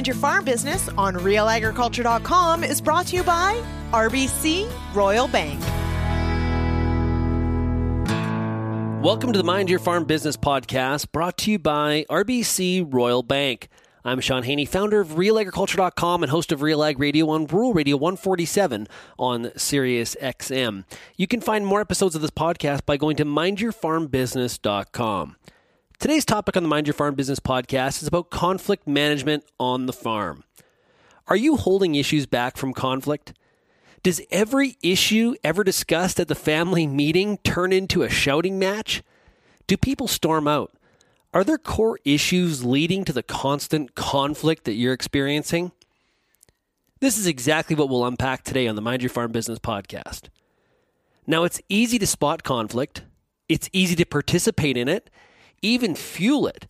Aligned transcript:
Mind 0.00 0.06
Your 0.06 0.16
Farm 0.16 0.46
Business 0.46 0.88
on 0.96 1.14
realagriculture.com 1.14 2.64
is 2.64 2.80
brought 2.80 3.08
to 3.08 3.16
you 3.16 3.22
by 3.22 3.62
RBC 3.90 4.72
Royal 4.94 5.28
Bank. 5.28 5.60
Welcome 9.04 9.34
to 9.34 9.38
the 9.38 9.44
Mind 9.44 9.68
Your 9.68 9.78
Farm 9.78 10.06
Business 10.06 10.38
podcast 10.38 11.12
brought 11.12 11.36
to 11.36 11.50
you 11.50 11.58
by 11.58 12.06
RBC 12.08 12.90
Royal 12.90 13.22
Bank. 13.22 13.68
I'm 14.02 14.20
Shaun 14.20 14.44
Haney, 14.44 14.64
founder 14.64 15.00
of 15.00 15.08
realagriculture.com 15.08 16.22
and 16.22 16.30
host 16.30 16.50
of 16.50 16.62
Real 16.62 16.82
Ag 16.82 16.98
Radio 16.98 17.28
on 17.28 17.46
Rural 17.46 17.74
Radio 17.74 17.98
147 17.98 18.88
on 19.18 19.52
Sirius 19.54 20.16
XM. 20.22 20.84
You 21.18 21.26
can 21.26 21.42
find 21.42 21.66
more 21.66 21.82
episodes 21.82 22.14
of 22.14 22.22
this 22.22 22.30
podcast 22.30 22.86
by 22.86 22.96
going 22.96 23.16
to 23.16 23.26
mindyourfarmbusiness.com. 23.26 25.36
Today's 26.00 26.24
topic 26.24 26.56
on 26.56 26.62
the 26.62 26.68
Mind 26.70 26.86
Your 26.86 26.94
Farm 26.94 27.14
Business 27.14 27.40
podcast 27.40 28.00
is 28.00 28.08
about 28.08 28.30
conflict 28.30 28.88
management 28.88 29.44
on 29.60 29.84
the 29.84 29.92
farm. 29.92 30.44
Are 31.28 31.36
you 31.36 31.58
holding 31.58 31.94
issues 31.94 32.24
back 32.24 32.56
from 32.56 32.72
conflict? 32.72 33.34
Does 34.02 34.22
every 34.30 34.78
issue 34.82 35.34
ever 35.44 35.62
discussed 35.62 36.18
at 36.18 36.28
the 36.28 36.34
family 36.34 36.86
meeting 36.86 37.36
turn 37.44 37.70
into 37.70 38.02
a 38.02 38.08
shouting 38.08 38.58
match? 38.58 39.02
Do 39.66 39.76
people 39.76 40.08
storm 40.08 40.48
out? 40.48 40.72
Are 41.34 41.44
there 41.44 41.58
core 41.58 41.98
issues 42.02 42.64
leading 42.64 43.04
to 43.04 43.12
the 43.12 43.22
constant 43.22 43.94
conflict 43.94 44.64
that 44.64 44.76
you're 44.76 44.94
experiencing? 44.94 45.70
This 47.00 47.18
is 47.18 47.26
exactly 47.26 47.76
what 47.76 47.90
we'll 47.90 48.06
unpack 48.06 48.42
today 48.42 48.66
on 48.66 48.74
the 48.74 48.80
Mind 48.80 49.02
Your 49.02 49.10
Farm 49.10 49.32
Business 49.32 49.58
podcast. 49.58 50.30
Now, 51.26 51.44
it's 51.44 51.60
easy 51.68 51.98
to 51.98 52.06
spot 52.06 52.42
conflict, 52.42 53.02
it's 53.50 53.68
easy 53.74 53.96
to 53.96 54.06
participate 54.06 54.78
in 54.78 54.88
it, 54.88 55.10
even 55.62 55.94
fuel 55.94 56.46
it. 56.46 56.66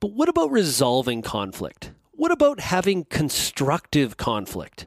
But 0.00 0.12
what 0.12 0.28
about 0.28 0.50
resolving 0.50 1.22
conflict? 1.22 1.92
What 2.12 2.30
about 2.30 2.60
having 2.60 3.04
constructive 3.04 4.16
conflict? 4.16 4.86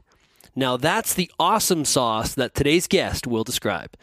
Now, 0.54 0.76
that's 0.76 1.14
the 1.14 1.30
awesome 1.38 1.84
sauce 1.84 2.34
that 2.34 2.54
today's 2.54 2.86
guest 2.86 3.26
will 3.26 3.44
describe. 3.44 3.96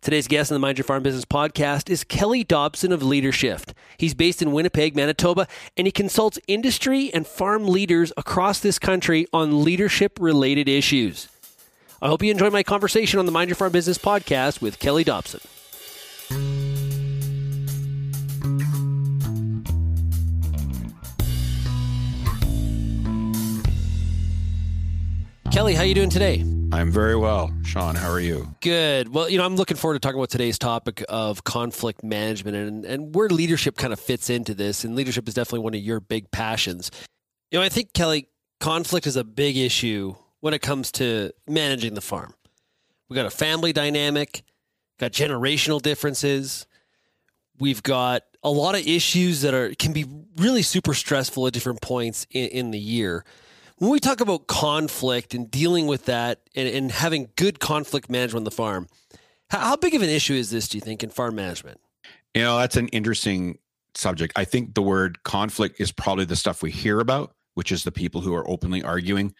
Today's 0.00 0.28
guest 0.28 0.52
on 0.52 0.54
the 0.54 0.60
Mind 0.60 0.78
Your 0.78 0.84
Farm 0.84 1.02
Business 1.02 1.24
podcast 1.24 1.90
is 1.90 2.04
Kelly 2.04 2.44
Dobson 2.44 2.92
of 2.92 3.02
Leadershift. 3.02 3.72
He's 3.98 4.14
based 4.14 4.40
in 4.40 4.52
Winnipeg, 4.52 4.94
Manitoba, 4.94 5.48
and 5.76 5.86
he 5.86 5.90
consults 5.90 6.38
industry 6.46 7.12
and 7.12 7.26
farm 7.26 7.66
leaders 7.66 8.12
across 8.16 8.60
this 8.60 8.78
country 8.78 9.26
on 9.32 9.64
leadership 9.64 10.16
related 10.20 10.68
issues. 10.68 11.28
I 12.00 12.06
hope 12.06 12.22
you 12.22 12.30
enjoy 12.30 12.50
my 12.50 12.62
conversation 12.62 13.18
on 13.18 13.26
the 13.26 13.32
Mind 13.32 13.50
Your 13.50 13.56
Farm 13.56 13.72
Business 13.72 13.98
podcast 13.98 14.62
with 14.62 14.78
Kelly 14.78 15.02
Dobson. 15.02 15.40
Kelly, 25.50 25.74
how 25.74 25.82
are 25.82 25.86
you 25.86 25.94
doing 25.94 26.10
today? 26.10 26.44
I'm 26.72 26.92
very 26.92 27.16
well. 27.16 27.50
Shaun, 27.64 27.94
how 27.94 28.10
are 28.10 28.20
you? 28.20 28.54
Good. 28.60 29.08
Well, 29.08 29.30
you 29.30 29.38
know, 29.38 29.46
I'm 29.46 29.56
looking 29.56 29.78
forward 29.78 29.94
to 29.94 29.98
talking 29.98 30.18
about 30.18 30.28
today's 30.28 30.58
topic 30.58 31.02
of 31.08 31.42
conflict 31.42 32.04
management 32.04 32.54
and, 32.54 32.84
and 32.84 33.14
where 33.14 33.30
leadership 33.30 33.76
kind 33.76 33.94
of 33.94 33.98
fits 33.98 34.28
into 34.28 34.52
this. 34.52 34.84
And 34.84 34.94
leadership 34.94 35.26
is 35.26 35.32
definitely 35.32 35.60
one 35.60 35.74
of 35.74 35.80
your 35.80 36.00
big 36.00 36.30
passions. 36.30 36.90
You 37.50 37.58
know, 37.58 37.64
I 37.64 37.70
think, 37.70 37.94
Kelly, 37.94 38.28
conflict 38.60 39.06
is 39.06 39.16
a 39.16 39.24
big 39.24 39.56
issue 39.56 40.14
when 40.40 40.52
it 40.52 40.60
comes 40.60 40.92
to 40.92 41.32
managing 41.48 41.94
the 41.94 42.02
farm. 42.02 42.34
We've 43.08 43.16
got 43.16 43.26
a 43.26 43.30
family 43.30 43.72
dynamic, 43.72 44.42
got 45.00 45.12
generational 45.12 45.80
differences. 45.80 46.66
We've 47.58 47.82
got 47.82 48.22
a 48.42 48.50
lot 48.50 48.74
of 48.74 48.86
issues 48.86 49.40
that 49.40 49.54
are 49.54 49.74
can 49.74 49.94
be 49.94 50.04
really 50.36 50.62
super 50.62 50.92
stressful 50.92 51.46
at 51.46 51.54
different 51.54 51.80
points 51.80 52.26
in, 52.30 52.48
in 52.48 52.70
the 52.70 52.78
year 52.78 53.24
when 53.78 53.90
we 53.90 54.00
talk 54.00 54.20
about 54.20 54.46
conflict 54.46 55.34
and 55.34 55.50
dealing 55.50 55.86
with 55.86 56.06
that 56.06 56.40
and, 56.54 56.68
and 56.68 56.92
having 56.92 57.30
good 57.36 57.60
conflict 57.60 58.10
management 58.10 58.40
on 58.40 58.44
the 58.44 58.50
farm, 58.50 58.88
how, 59.50 59.60
how 59.60 59.76
big 59.76 59.94
of 59.94 60.02
an 60.02 60.08
issue 60.08 60.34
is 60.34 60.50
this, 60.50 60.68
do 60.68 60.78
you 60.78 60.82
think, 60.82 61.02
in 61.02 61.10
farm 61.10 61.34
management? 61.34 61.80
You 62.34 62.42
know, 62.42 62.58
that's 62.58 62.76
an 62.76 62.88
interesting 62.88 63.58
subject. 63.94 64.32
I 64.36 64.44
think 64.44 64.74
the 64.74 64.82
word 64.82 65.22
conflict 65.22 65.80
is 65.80 65.92
probably 65.92 66.24
the 66.24 66.36
stuff 66.36 66.62
we 66.62 66.70
hear 66.70 67.00
about, 67.00 67.34
which 67.54 67.72
is 67.72 67.84
the 67.84 67.92
people 67.92 68.20
who 68.20 68.34
are 68.34 68.48
openly 68.48 68.82
arguing. 68.82 69.34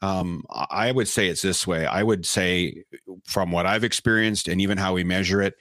Um, 0.00 0.44
I 0.70 0.92
would 0.92 1.08
say 1.08 1.28
it's 1.28 1.42
this 1.42 1.66
way. 1.66 1.84
I 1.84 2.02
would 2.02 2.24
say, 2.24 2.84
from 3.24 3.50
what 3.50 3.66
I've 3.66 3.82
experienced 3.82 4.46
and 4.46 4.60
even 4.60 4.78
how 4.78 4.94
we 4.94 5.02
measure 5.02 5.42
it, 5.42 5.54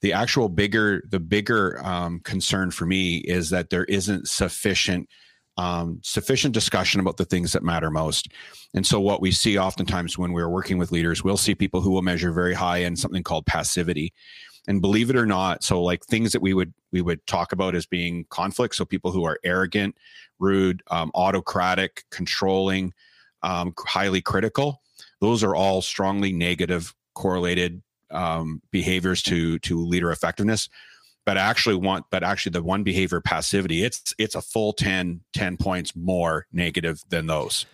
the 0.00 0.14
actual 0.14 0.48
bigger 0.48 1.02
the 1.08 1.20
bigger 1.20 1.80
um, 1.84 2.20
concern 2.20 2.70
for 2.70 2.86
me 2.86 3.18
is 3.18 3.50
that 3.50 3.70
there 3.70 3.84
isn't 3.84 4.28
sufficient 4.28 5.08
um, 5.56 6.00
sufficient 6.02 6.54
discussion 6.54 7.00
about 7.00 7.16
the 7.16 7.24
things 7.24 7.52
that 7.52 7.62
matter 7.62 7.90
most. 7.90 8.28
And 8.74 8.86
so, 8.86 9.00
what 9.00 9.20
we 9.20 9.30
see 9.30 9.58
oftentimes 9.58 10.18
when 10.18 10.32
we're 10.32 10.48
working 10.48 10.78
with 10.78 10.92
leaders, 10.92 11.22
we'll 11.22 11.36
see 11.36 11.54
people 11.54 11.80
who 11.80 11.90
will 11.90 12.02
measure 12.02 12.32
very 12.32 12.54
high 12.54 12.78
in 12.78 12.96
something 12.96 13.22
called 13.22 13.46
passivity. 13.46 14.12
And 14.66 14.80
believe 14.80 15.10
it 15.10 15.16
or 15.16 15.26
not, 15.26 15.62
so 15.62 15.82
like 15.82 16.04
things 16.04 16.32
that 16.32 16.40
we 16.40 16.54
would 16.54 16.72
we 16.90 17.02
would 17.02 17.24
talk 17.26 17.52
about 17.52 17.74
as 17.74 17.86
being 17.86 18.24
conflict. 18.30 18.74
So 18.74 18.84
people 18.84 19.12
who 19.12 19.24
are 19.24 19.38
arrogant, 19.44 19.96
rude, 20.38 20.82
um, 20.90 21.10
autocratic, 21.14 22.04
controlling, 22.10 22.94
um, 23.42 23.74
highly 23.78 24.22
critical. 24.22 24.80
Those 25.20 25.44
are 25.44 25.54
all 25.54 25.82
strongly 25.82 26.32
negative 26.32 26.94
correlated 27.14 27.82
um, 28.10 28.62
behaviors 28.70 29.22
to 29.24 29.58
to 29.60 29.84
leader 29.84 30.10
effectiveness 30.10 30.68
but 31.24 31.36
actually 31.36 31.76
want 31.76 32.04
but 32.10 32.22
actually 32.22 32.50
the 32.50 32.62
one 32.62 32.82
behavior 32.82 33.20
passivity 33.20 33.82
it's 33.82 34.14
it's 34.18 34.34
a 34.34 34.42
full 34.42 34.72
10 34.72 35.20
10 35.32 35.56
points 35.56 35.94
more 35.96 36.46
negative 36.52 37.02
than 37.08 37.26
those. 37.26 37.66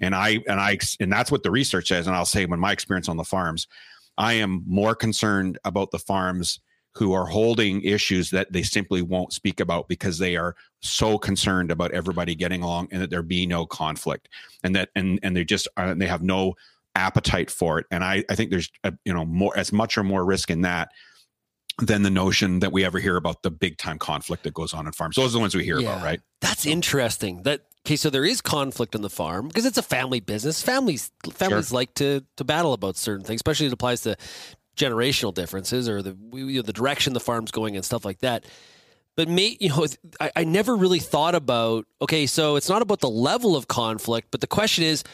And 0.00 0.14
i 0.14 0.40
and 0.46 0.60
i 0.60 0.78
and 1.00 1.12
that's 1.12 1.32
what 1.32 1.42
the 1.42 1.50
research 1.50 1.88
says 1.88 2.06
and 2.06 2.14
i'll 2.14 2.24
say 2.24 2.46
when 2.46 2.60
my 2.60 2.72
experience 2.72 3.08
on 3.08 3.16
the 3.16 3.24
farms 3.24 3.66
i 4.18 4.34
am 4.34 4.62
more 4.66 4.94
concerned 4.94 5.58
about 5.64 5.90
the 5.90 5.98
farms 5.98 6.60
who 6.94 7.12
are 7.12 7.26
holding 7.26 7.82
issues 7.82 8.30
that 8.30 8.52
they 8.52 8.62
simply 8.62 9.00
won't 9.02 9.32
speak 9.32 9.60
about 9.60 9.88
because 9.88 10.18
they 10.18 10.36
are 10.36 10.56
so 10.80 11.18
concerned 11.18 11.70
about 11.70 11.92
everybody 11.92 12.34
getting 12.34 12.62
along 12.62 12.88
and 12.90 13.00
that 13.00 13.10
there 13.10 13.22
be 13.22 13.46
no 13.46 13.64
conflict. 13.64 14.28
And 14.64 14.74
that 14.74 14.90
and 14.96 15.20
and 15.22 15.36
they 15.36 15.44
just 15.44 15.68
are, 15.76 15.86
uh, 15.86 15.94
they 15.94 16.06
have 16.06 16.22
no 16.22 16.54
appetite 16.96 17.50
for 17.50 17.78
it. 17.78 17.86
And 17.90 18.02
i 18.02 18.24
i 18.28 18.34
think 18.34 18.50
there's 18.50 18.70
a, 18.82 18.92
you 19.04 19.14
know 19.14 19.24
more 19.24 19.56
as 19.56 19.72
much 19.72 19.96
or 19.96 20.02
more 20.02 20.24
risk 20.24 20.50
in 20.50 20.62
that 20.62 20.90
than 21.80 22.02
the 22.02 22.10
notion 22.10 22.60
that 22.60 22.72
we 22.72 22.84
ever 22.84 22.98
hear 22.98 23.16
about 23.16 23.42
the 23.42 23.50
big 23.50 23.78
time 23.78 23.98
conflict 23.98 24.44
that 24.44 24.54
goes 24.54 24.72
on 24.72 24.86
in 24.86 24.92
farms. 24.92 25.16
Those 25.16 25.30
are 25.30 25.38
the 25.38 25.40
ones 25.40 25.54
we 25.54 25.64
hear 25.64 25.80
yeah, 25.80 25.92
about, 25.92 26.04
right? 26.04 26.20
That's 26.40 26.64
so. 26.64 26.70
interesting. 26.70 27.42
That 27.42 27.62
okay, 27.86 27.96
so 27.96 28.10
there 28.10 28.24
is 28.24 28.40
conflict 28.40 28.94
on 28.94 29.02
the 29.02 29.10
farm 29.10 29.48
because 29.48 29.66
it's 29.66 29.78
a 29.78 29.82
family 29.82 30.20
business. 30.20 30.62
Families 30.62 31.10
families 31.32 31.68
sure. 31.68 31.76
like 31.76 31.94
to 31.94 32.24
to 32.36 32.44
battle 32.44 32.72
about 32.72 32.96
certain 32.96 33.24
things, 33.24 33.38
especially 33.38 33.66
it 33.66 33.72
applies 33.72 34.02
to 34.02 34.16
generational 34.76 35.34
differences 35.34 35.88
or 35.88 36.02
the 36.02 36.16
you 36.32 36.56
know, 36.56 36.62
the 36.62 36.72
direction 36.72 37.12
the 37.12 37.20
farm's 37.20 37.50
going 37.50 37.76
and 37.76 37.84
stuff 37.84 38.04
like 38.04 38.20
that. 38.20 38.44
But 39.16 39.28
me, 39.28 39.56
you 39.60 39.68
know, 39.68 39.86
I, 40.20 40.30
I 40.36 40.44
never 40.44 40.76
really 40.76 41.00
thought 41.00 41.34
about 41.34 41.86
okay, 42.00 42.26
so 42.26 42.56
it's 42.56 42.68
not 42.68 42.82
about 42.82 43.00
the 43.00 43.10
level 43.10 43.56
of 43.56 43.68
conflict, 43.68 44.28
but 44.30 44.40
the 44.40 44.46
question 44.46 44.84
is 44.84 45.04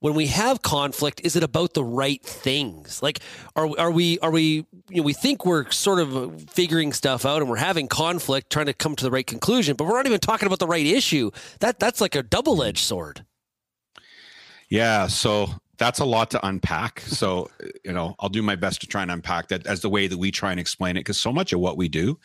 when 0.00 0.14
we 0.14 0.26
have 0.26 0.62
conflict, 0.62 1.20
is 1.24 1.36
it 1.36 1.42
about 1.42 1.74
the 1.74 1.84
right 1.84 2.22
things? 2.22 3.02
Like, 3.02 3.20
are 3.54 3.68
are 3.78 3.90
we 3.90 4.18
are 4.20 4.30
we 4.30 4.66
you 4.88 4.96
know 4.96 5.02
we 5.02 5.12
think 5.12 5.46
we're 5.46 5.70
sort 5.70 6.00
of 6.00 6.50
figuring 6.50 6.92
stuff 6.92 7.24
out 7.24 7.40
and 7.42 7.50
we're 7.50 7.56
having 7.56 7.88
conflict, 7.88 8.50
trying 8.50 8.66
to 8.66 8.74
come 8.74 8.96
to 8.96 9.04
the 9.04 9.10
right 9.10 9.26
conclusion, 9.26 9.76
but 9.76 9.86
we're 9.86 9.96
not 9.96 10.06
even 10.06 10.20
talking 10.20 10.46
about 10.46 10.58
the 10.58 10.66
right 10.66 10.86
issue. 10.86 11.30
That 11.60 11.78
that's 11.78 12.00
like 12.00 12.14
a 12.14 12.22
double 12.22 12.62
edged 12.62 12.84
sword. 12.84 13.24
Yeah. 14.68 15.06
So 15.06 15.50
that's 15.78 15.98
a 15.98 16.04
lot 16.04 16.30
to 16.30 16.46
unpack. 16.46 17.00
So, 17.00 17.50
you 17.84 17.92
know, 17.92 18.14
I'll 18.18 18.28
do 18.28 18.42
my 18.42 18.56
best 18.56 18.80
to 18.80 18.86
try 18.86 19.02
and 19.02 19.10
unpack 19.10 19.48
that 19.48 19.66
as 19.66 19.80
the 19.80 19.90
way 19.90 20.06
that 20.06 20.16
we 20.16 20.30
try 20.30 20.50
and 20.50 20.60
explain 20.60 20.96
it 20.96 21.00
because 21.00 21.20
so 21.20 21.32
much 21.32 21.52
of 21.52 21.60
what 21.60 21.76
we 21.76 21.88
do 21.88 22.18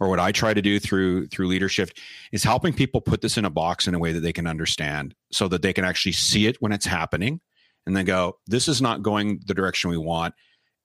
or 0.00 0.08
what 0.08 0.18
I 0.18 0.32
try 0.32 0.54
to 0.54 0.62
do 0.62 0.78
through 0.78 1.28
through 1.28 1.46
leadership 1.46 1.90
is 2.32 2.42
helping 2.42 2.72
people 2.72 3.00
put 3.00 3.20
this 3.20 3.38
in 3.38 3.44
a 3.44 3.50
box 3.50 3.86
in 3.86 3.94
a 3.94 3.98
way 3.98 4.12
that 4.12 4.20
they 4.20 4.32
can 4.32 4.46
understand 4.46 5.14
so 5.30 5.48
that 5.48 5.62
they 5.62 5.72
can 5.72 5.84
actually 5.84 6.12
see 6.12 6.46
it 6.46 6.56
when 6.60 6.72
it's 6.72 6.86
happening 6.86 7.40
and 7.86 7.96
then 7.96 8.04
go, 8.04 8.38
this 8.46 8.66
is 8.66 8.82
not 8.82 9.02
going 9.02 9.40
the 9.46 9.54
direction 9.54 9.90
we 9.90 9.98
want 9.98 10.34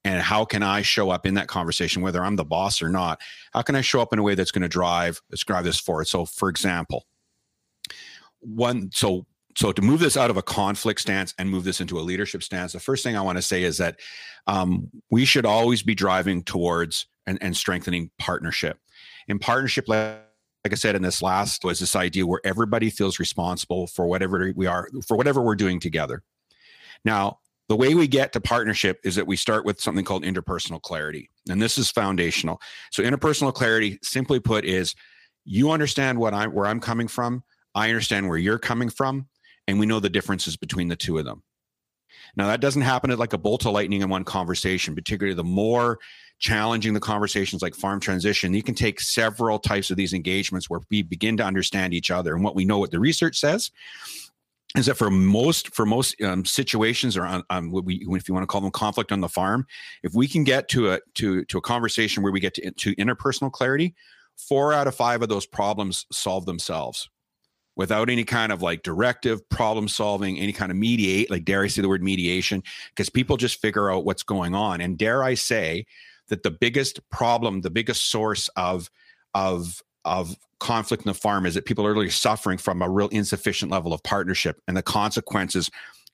and 0.03 0.21
how 0.21 0.45
can 0.45 0.63
I 0.63 0.81
show 0.81 1.12
up 1.12 1.25
in 1.25 1.35
that 1.35 1.47
conversation 1.47 2.01
whether 2.01 2.23
I'm 2.23 2.35
the 2.35 2.45
boss 2.45 2.81
or 2.81 2.89
not? 2.89 3.21
How 3.53 3.62
can 3.62 3.75
I 3.75 3.81
show 3.81 4.01
up 4.01 4.13
in 4.13 4.19
a 4.19 4.23
way 4.23 4.35
that's 4.35 4.51
going 4.51 4.63
to 4.63 4.68
drive 4.68 5.21
let's 5.29 5.44
drive 5.44 5.63
this 5.63 5.79
forward? 5.79 6.07
So, 6.07 6.25
for 6.25 6.50
example, 6.50 7.06
one 8.39 8.89
so 8.94 9.25
so 9.56 9.71
to 9.71 9.81
move 9.81 10.00
this 10.00 10.18
out 10.18 10.30
of 10.30 10.38
a 10.38 10.42
conflict 10.42 11.01
stance 11.01 11.33
and 11.38 11.50
move 11.50 11.63
this 11.63 11.81
into 11.81 12.00
a 12.00 12.01
leadership 12.01 12.44
stance 12.44 12.74
the 12.74 12.80
first 12.80 13.03
thing 13.03 13.15
i 13.15 13.21
want 13.21 13.38
to 13.38 13.42
say 13.42 13.63
is 13.63 13.77
that 13.77 14.00
um, 14.48 14.89
we 15.09 15.25
should 15.25 15.45
always 15.45 15.83
be 15.83 15.95
driving 15.95 16.44
towards 16.44 17.07
and, 17.27 17.38
and 17.42 17.56
strengthening 17.56 18.09
partnership. 18.18 18.77
In 19.27 19.39
partnership 19.39 19.88
like, 19.88 20.19
like 20.63 20.74
i 20.74 20.75
said 20.75 20.95
in 20.95 21.01
this 21.01 21.21
last 21.21 21.63
was 21.63 21.80
this 21.80 21.95
idea 21.95 22.25
where 22.25 22.42
everybody 22.44 22.89
feels 22.89 23.19
responsible 23.19 23.88
for 23.88 24.06
whatever 24.06 24.51
we 24.56 24.68
are 24.68 24.88
for 25.07 25.18
whatever 25.18 25.42
we're 25.42 25.56
doing 25.56 25.80
together. 25.80 26.24
Now 27.06 27.39
the 27.69 27.75
way 27.75 27.95
we 27.95 28.07
get 28.07 28.33
to 28.33 28.42
partnership 28.42 29.00
is 29.04 29.15
that 29.15 29.27
we 29.27 29.38
start 29.38 29.65
with 29.65 29.80
something 29.80 30.04
called 30.04 30.24
interpersonal 30.24 30.81
clarity 30.81 31.30
and 31.50 31.62
this 31.62 31.77
is 31.77 31.89
foundational. 31.89 32.62
So 32.92 33.04
interpersonal 33.04 33.54
clarity 33.54 33.97
simply 34.04 34.39
put 34.39 34.65
is 34.65 34.94
you 35.45 35.71
understand 35.71 36.19
what 36.19 36.33
i'm 36.33 36.51
where 36.54 36.68
i'm 36.68 36.80
coming 36.80 37.07
from 37.07 37.44
I 37.74 37.88
understand 37.88 38.27
where 38.27 38.38
you're 38.38 38.59
coming 38.59 38.89
from, 38.89 39.27
and 39.67 39.79
we 39.79 39.85
know 39.85 39.99
the 39.99 40.09
differences 40.09 40.57
between 40.57 40.87
the 40.87 40.95
two 40.95 41.17
of 41.17 41.25
them. 41.25 41.43
Now, 42.35 42.47
that 42.47 42.61
doesn't 42.61 42.81
happen 42.81 43.11
at 43.11 43.19
like 43.19 43.33
a 43.33 43.37
bolt 43.37 43.65
of 43.65 43.73
lightning 43.73 44.01
in 44.01 44.09
one 44.09 44.23
conversation, 44.23 44.95
particularly 44.95 45.35
the 45.35 45.43
more 45.43 45.99
challenging 46.39 46.93
the 46.93 46.99
conversations 46.99 47.61
like 47.61 47.75
farm 47.75 47.99
transition. 47.99 48.53
You 48.53 48.63
can 48.63 48.75
take 48.75 48.99
several 48.99 49.59
types 49.59 49.91
of 49.91 49.97
these 49.97 50.13
engagements 50.13 50.69
where 50.69 50.79
we 50.89 51.01
begin 51.03 51.37
to 51.37 51.45
understand 51.45 51.93
each 51.93 52.09
other. 52.09 52.33
And 52.33 52.43
what 52.43 52.55
we 52.55 52.65
know, 52.65 52.79
what 52.79 52.91
the 52.91 52.99
research 52.99 53.37
says, 53.37 53.71
is 54.75 54.85
that 54.85 54.95
for 54.95 55.11
most 55.11 55.75
for 55.75 55.85
most 55.85 56.19
um, 56.21 56.45
situations 56.45 57.17
or 57.17 57.25
on, 57.25 57.43
on 57.49 57.71
what 57.71 57.83
we 57.83 58.05
if 58.09 58.27
you 58.27 58.33
want 58.33 58.43
to 58.43 58.47
call 58.47 58.61
them 58.61 58.71
conflict 58.71 59.11
on 59.11 59.19
the 59.19 59.29
farm, 59.29 59.65
if 60.01 60.13
we 60.13 60.27
can 60.27 60.43
get 60.43 60.69
to 60.69 60.91
a 60.91 60.99
to 61.15 61.43
to 61.45 61.57
a 61.57 61.61
conversation 61.61 62.23
where 62.23 62.31
we 62.31 62.39
get 62.39 62.53
to, 62.55 62.71
to 62.71 62.95
interpersonal 62.95 63.51
clarity, 63.51 63.93
four 64.37 64.73
out 64.73 64.87
of 64.87 64.95
five 64.95 65.21
of 65.21 65.29
those 65.29 65.45
problems 65.45 66.05
solve 66.11 66.45
themselves 66.45 67.09
without 67.75 68.09
any 68.09 68.23
kind 68.23 68.51
of 68.51 68.62
like 68.62 68.83
directive 68.83 69.47
problem 69.50 69.88
solving, 69.88 70.38
any 70.39 70.53
kind 70.53 70.71
of 70.71 70.77
mediate, 70.77 71.31
like 71.31 71.45
dare 71.45 71.63
I 71.63 71.68
say 71.68 71.81
the 71.81 71.89
word 71.89 72.03
mediation, 72.03 72.63
because 72.89 73.09
people 73.09 73.38
just 73.38 73.62
figure 73.62 73.91
out 73.91 74.06
what's 74.06 74.23
going 74.23 74.56
on. 74.56 74.81
And 74.81 74.97
dare 74.97 75.23
I 75.23 75.35
say 75.35 75.85
that 76.27 76.44
the 76.44 76.51
biggest 76.51 77.07
problem, 77.09 77.62
the 77.62 77.69
biggest 77.69 78.09
source 78.09 78.50
of 78.56 78.89
of 79.33 79.81
of 80.03 80.35
conflict 80.59 81.03
in 81.03 81.09
the 81.09 81.13
farm 81.13 81.45
is 81.45 81.56
that 81.56 81.65
people 81.65 81.85
are 81.85 81.94
really 81.94 82.09
suffering 82.09 82.57
from 82.57 82.81
a 82.81 82.89
real 82.89 83.07
insufficient 83.07 83.71
level 83.71 83.94
of 83.94 84.03
partnership, 84.03 84.62
and 84.68 84.75
the 84.75 84.83
consequences 84.83 85.69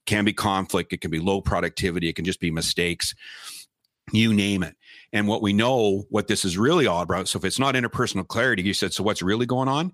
can 0.05 0.23
be 0.23 0.33
conflict, 0.33 0.93
it 0.93 1.01
can 1.01 1.11
be 1.11 1.19
low 1.19 1.41
productivity, 1.41 2.07
it 2.07 2.15
can 2.15 2.25
just 2.25 2.39
be 2.39 2.49
mistakes, 2.49 3.13
you 4.13 4.33
name 4.33 4.63
it. 4.63 4.75
And 5.11 5.27
what 5.27 5.41
we 5.41 5.53
know, 5.53 6.05
what 6.09 6.27
this 6.27 6.45
is 6.45 6.57
really 6.57 6.87
all 6.87 7.01
about. 7.01 7.27
So 7.27 7.37
if 7.39 7.45
it's 7.45 7.59
not 7.59 7.75
interpersonal 7.75 8.27
clarity, 8.27 8.63
you 8.63 8.73
said, 8.73 8.93
so 8.93 9.03
what's 9.03 9.21
really 9.21 9.45
going 9.45 9.67
on? 9.67 9.93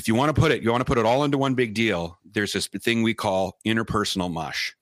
If 0.00 0.08
you 0.08 0.14
want 0.14 0.34
to 0.34 0.40
put 0.40 0.50
it, 0.50 0.62
you 0.62 0.70
want 0.70 0.80
to 0.80 0.86
put 0.86 0.96
it 0.96 1.04
all 1.04 1.24
into 1.24 1.36
one 1.36 1.52
big 1.52 1.74
deal. 1.74 2.18
There's 2.24 2.54
this 2.54 2.68
thing 2.68 3.02
we 3.02 3.12
call 3.12 3.58
interpersonal 3.66 4.32
mush. 4.32 4.74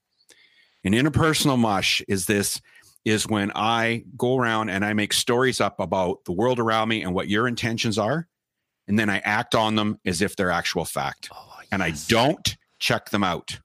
And 0.85 0.95
interpersonal 0.95 1.59
mush 1.59 2.01
is 2.07 2.27
this 2.27 2.61
is 3.05 3.27
when 3.27 3.51
I 3.57 4.05
go 4.17 4.39
around 4.39 4.69
and 4.69 4.85
I 4.85 4.93
make 4.93 5.13
stories 5.13 5.61
up 5.61 5.81
about 5.81 6.25
the 6.25 6.31
world 6.31 6.61
around 6.61 6.89
me 6.89 7.03
and 7.03 7.13
what 7.15 7.29
your 7.29 7.49
intentions 7.49 7.99
are, 7.99 8.29
and 8.87 8.97
then 8.97 9.11
I 9.11 9.19
act 9.19 9.57
on 9.57 9.75
them 9.75 9.99
as 10.07 10.23
if 10.23 10.37
they're 10.37 10.53
actual 10.53 10.85
fact. 10.85 11.31
Oh, 11.35 11.53
yes. 11.59 11.69
And 11.73 11.83
I 11.83 11.95
don't 12.07 12.57
check 12.79 13.11
them 13.11 13.25
out. 13.25 13.59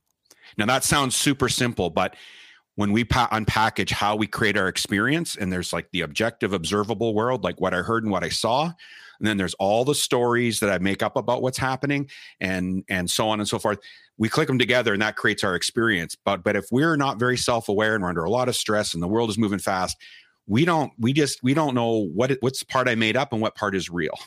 Now 0.58 0.66
that 0.66 0.84
sounds 0.84 1.16
super 1.16 1.50
simple, 1.50 1.92
but 1.92 2.16
when 2.76 2.92
we 2.92 3.04
pa- 3.04 3.30
unpackage 3.32 3.92
how 3.92 4.16
we 4.16 4.26
create 4.26 4.58
our 4.58 4.70
experience, 4.70 5.36
and 5.36 5.54
there's 5.54 5.72
like 5.72 5.92
the 5.92 6.02
objective, 6.02 6.52
observable 6.52 7.14
world, 7.14 7.44
like 7.44 7.62
what 7.62 7.76
I 7.76 7.84
heard 7.84 8.02
and 8.02 8.12
what 8.12 8.24
I 8.24 8.30
saw, 8.30 8.72
and 9.24 9.30
then 9.30 9.38
there's 9.38 9.54
all 9.54 9.86
the 9.86 9.96
stories 9.96 10.60
that 10.60 10.70
I 10.70 10.80
make 10.80 11.02
up 11.02 11.16
about 11.16 11.42
what's 11.42 11.58
happening 11.58 12.10
and 12.42 12.84
and 12.90 13.10
so 13.10 13.30
on 13.30 13.40
and 13.40 13.48
so 13.48 13.58
forth. 13.58 13.80
We 14.18 14.28
click 14.28 14.48
them 14.48 14.60
together 14.60 14.92
and 14.92 15.02
that 15.02 15.16
creates 15.16 15.46
our 15.46 15.56
experience. 15.56 16.18
But 16.26 16.44
but 16.44 16.58
if 16.58 16.66
we're 16.72 16.98
not 16.98 17.20
very 17.20 17.38
self-aware 17.38 17.96
and 17.96 18.04
we're 18.04 18.10
under 18.10 18.26
a 18.26 18.30
lot 18.30 18.50
of 18.50 18.56
stress 18.58 18.94
and 18.94 19.02
the 19.02 19.08
world 19.08 19.30
is 19.30 19.38
moving 19.38 19.60
fast, 19.60 19.96
we 20.46 20.66
don't 20.66 20.92
we 21.00 21.14
just 21.14 21.42
we 21.42 21.54
don't 21.54 21.74
know 21.74 22.10
what 22.14 22.36
what's 22.42 22.64
part 22.64 22.90
I 22.90 22.96
made 22.96 23.16
up 23.16 23.32
and 23.32 23.42
what 23.42 23.56
part 23.56 23.76
is 23.76 23.90
real 23.90 24.20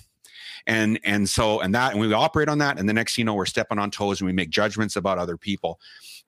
and 0.67 0.99
and 1.05 1.29
so 1.29 1.61
and 1.61 1.75
that 1.75 1.93
and 1.93 2.01
we 2.01 2.11
operate 2.15 2.49
on 2.49 2.57
that 2.59 2.79
and 2.79 2.89
the 2.89 2.93
next 2.93 3.19
you 3.19 3.25
know 3.25 3.35
we're 3.35 3.45
stepping 3.45 3.79
on 3.79 3.91
toes 3.91 4.21
and 4.21 4.27
we 4.27 4.33
make 4.33 4.49
judgments 4.49 4.97
about 4.97 5.19
other 5.19 5.37
people 5.37 5.79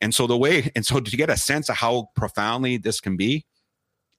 and 0.00 0.14
so 0.14 0.26
the 0.26 0.36
way 0.36 0.70
and 0.76 0.84
so 0.86 1.00
to 1.00 1.16
get 1.16 1.30
a 1.30 1.36
sense 1.36 1.68
of 1.68 1.76
how 1.76 2.08
profoundly 2.14 2.76
this 2.76 3.00
can 3.00 3.16
be 3.16 3.44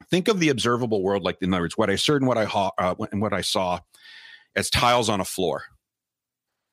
think 0.10 0.28
of 0.28 0.40
the 0.40 0.50
observable 0.50 1.04
world 1.04 1.24
like 1.24 1.38
in 1.42 1.54
other 1.54 1.64
words 1.64 1.78
what 1.78 1.90
i 1.90 1.96
heard 1.96 2.22
and 2.22 2.28
what 2.28 2.38
i 2.38 2.44
uh, 2.80 2.96
and 3.12 3.22
what 3.22 3.34
i 3.34 3.42
saw 3.42 3.80
as 4.56 4.70
tiles 4.70 5.10
on 5.10 5.22
a 5.22 5.26
floor 5.26 5.64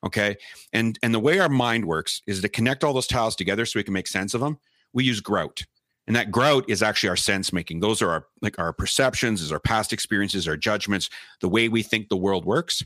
okay? 0.05 0.37
And 0.73 0.97
and 1.03 1.13
the 1.13 1.19
way 1.19 1.41
our 1.41 1.49
mind 1.49 1.85
works 1.87 2.23
is 2.29 2.41
to 2.43 2.49
connect 2.49 2.85
all 2.85 2.93
those 2.93 3.09
tiles 3.09 3.35
together 3.35 3.67
so 3.67 3.79
we 3.79 3.83
can 3.83 3.95
make 3.95 4.07
sense 4.07 4.35
of 4.35 4.41
them 4.41 4.59
we 4.97 5.05
use 5.05 5.21
grout. 5.21 5.65
And 6.07 6.17
that 6.17 6.31
grout 6.31 6.65
is 6.69 6.83
actually 6.83 7.11
our 7.11 7.17
sense 7.17 7.53
making. 7.53 7.81
Those 7.81 8.01
are 8.01 8.11
our 8.11 8.27
like 8.41 8.59
our 8.59 8.73
perceptions 8.73 9.43
is 9.43 9.53
our 9.53 9.61
past 9.61 9.93
experiences 9.93 10.49
our 10.49 10.57
judgments 10.57 11.11
the 11.41 11.49
way 11.49 11.69
we 11.69 11.83
think 11.83 12.09
the 12.09 12.17
world 12.17 12.45
works. 12.45 12.83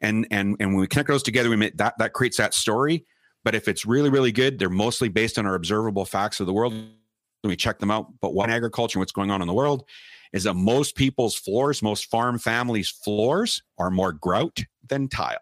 And 0.00 0.26
and 0.30 0.56
and 0.58 0.72
when 0.72 0.80
we 0.80 0.86
connect 0.86 1.08
those 1.08 1.22
together 1.22 1.48
we 1.48 1.56
make 1.56 1.76
that 1.76 1.94
that 1.98 2.12
creates 2.12 2.36
that 2.38 2.52
story. 2.52 3.06
But 3.44 3.54
if 3.54 3.68
it's 3.68 3.86
really 3.86 4.10
really 4.10 4.32
good 4.32 4.58
they're 4.58 4.68
mostly 4.68 5.08
based 5.08 5.38
on 5.38 5.46
our 5.46 5.54
observable 5.54 6.04
facts 6.04 6.40
of 6.40 6.46
the 6.46 6.52
world. 6.52 6.74
We 7.42 7.56
check 7.56 7.78
them 7.78 7.90
out 7.90 8.12
but 8.20 8.34
what 8.34 8.50
agriculture 8.50 8.98
what's 8.98 9.12
going 9.12 9.30
on 9.30 9.40
in 9.40 9.48
the 9.48 9.54
world 9.54 9.84
is 10.32 10.44
that 10.44 10.54
most 10.54 10.94
people's 10.94 11.34
floors, 11.34 11.82
most 11.82 12.06
farm 12.06 12.38
families' 12.38 12.88
floors 12.88 13.62
are 13.78 13.90
more 13.90 14.12
grout 14.12 14.60
than 14.88 15.08
tile. 15.08 15.38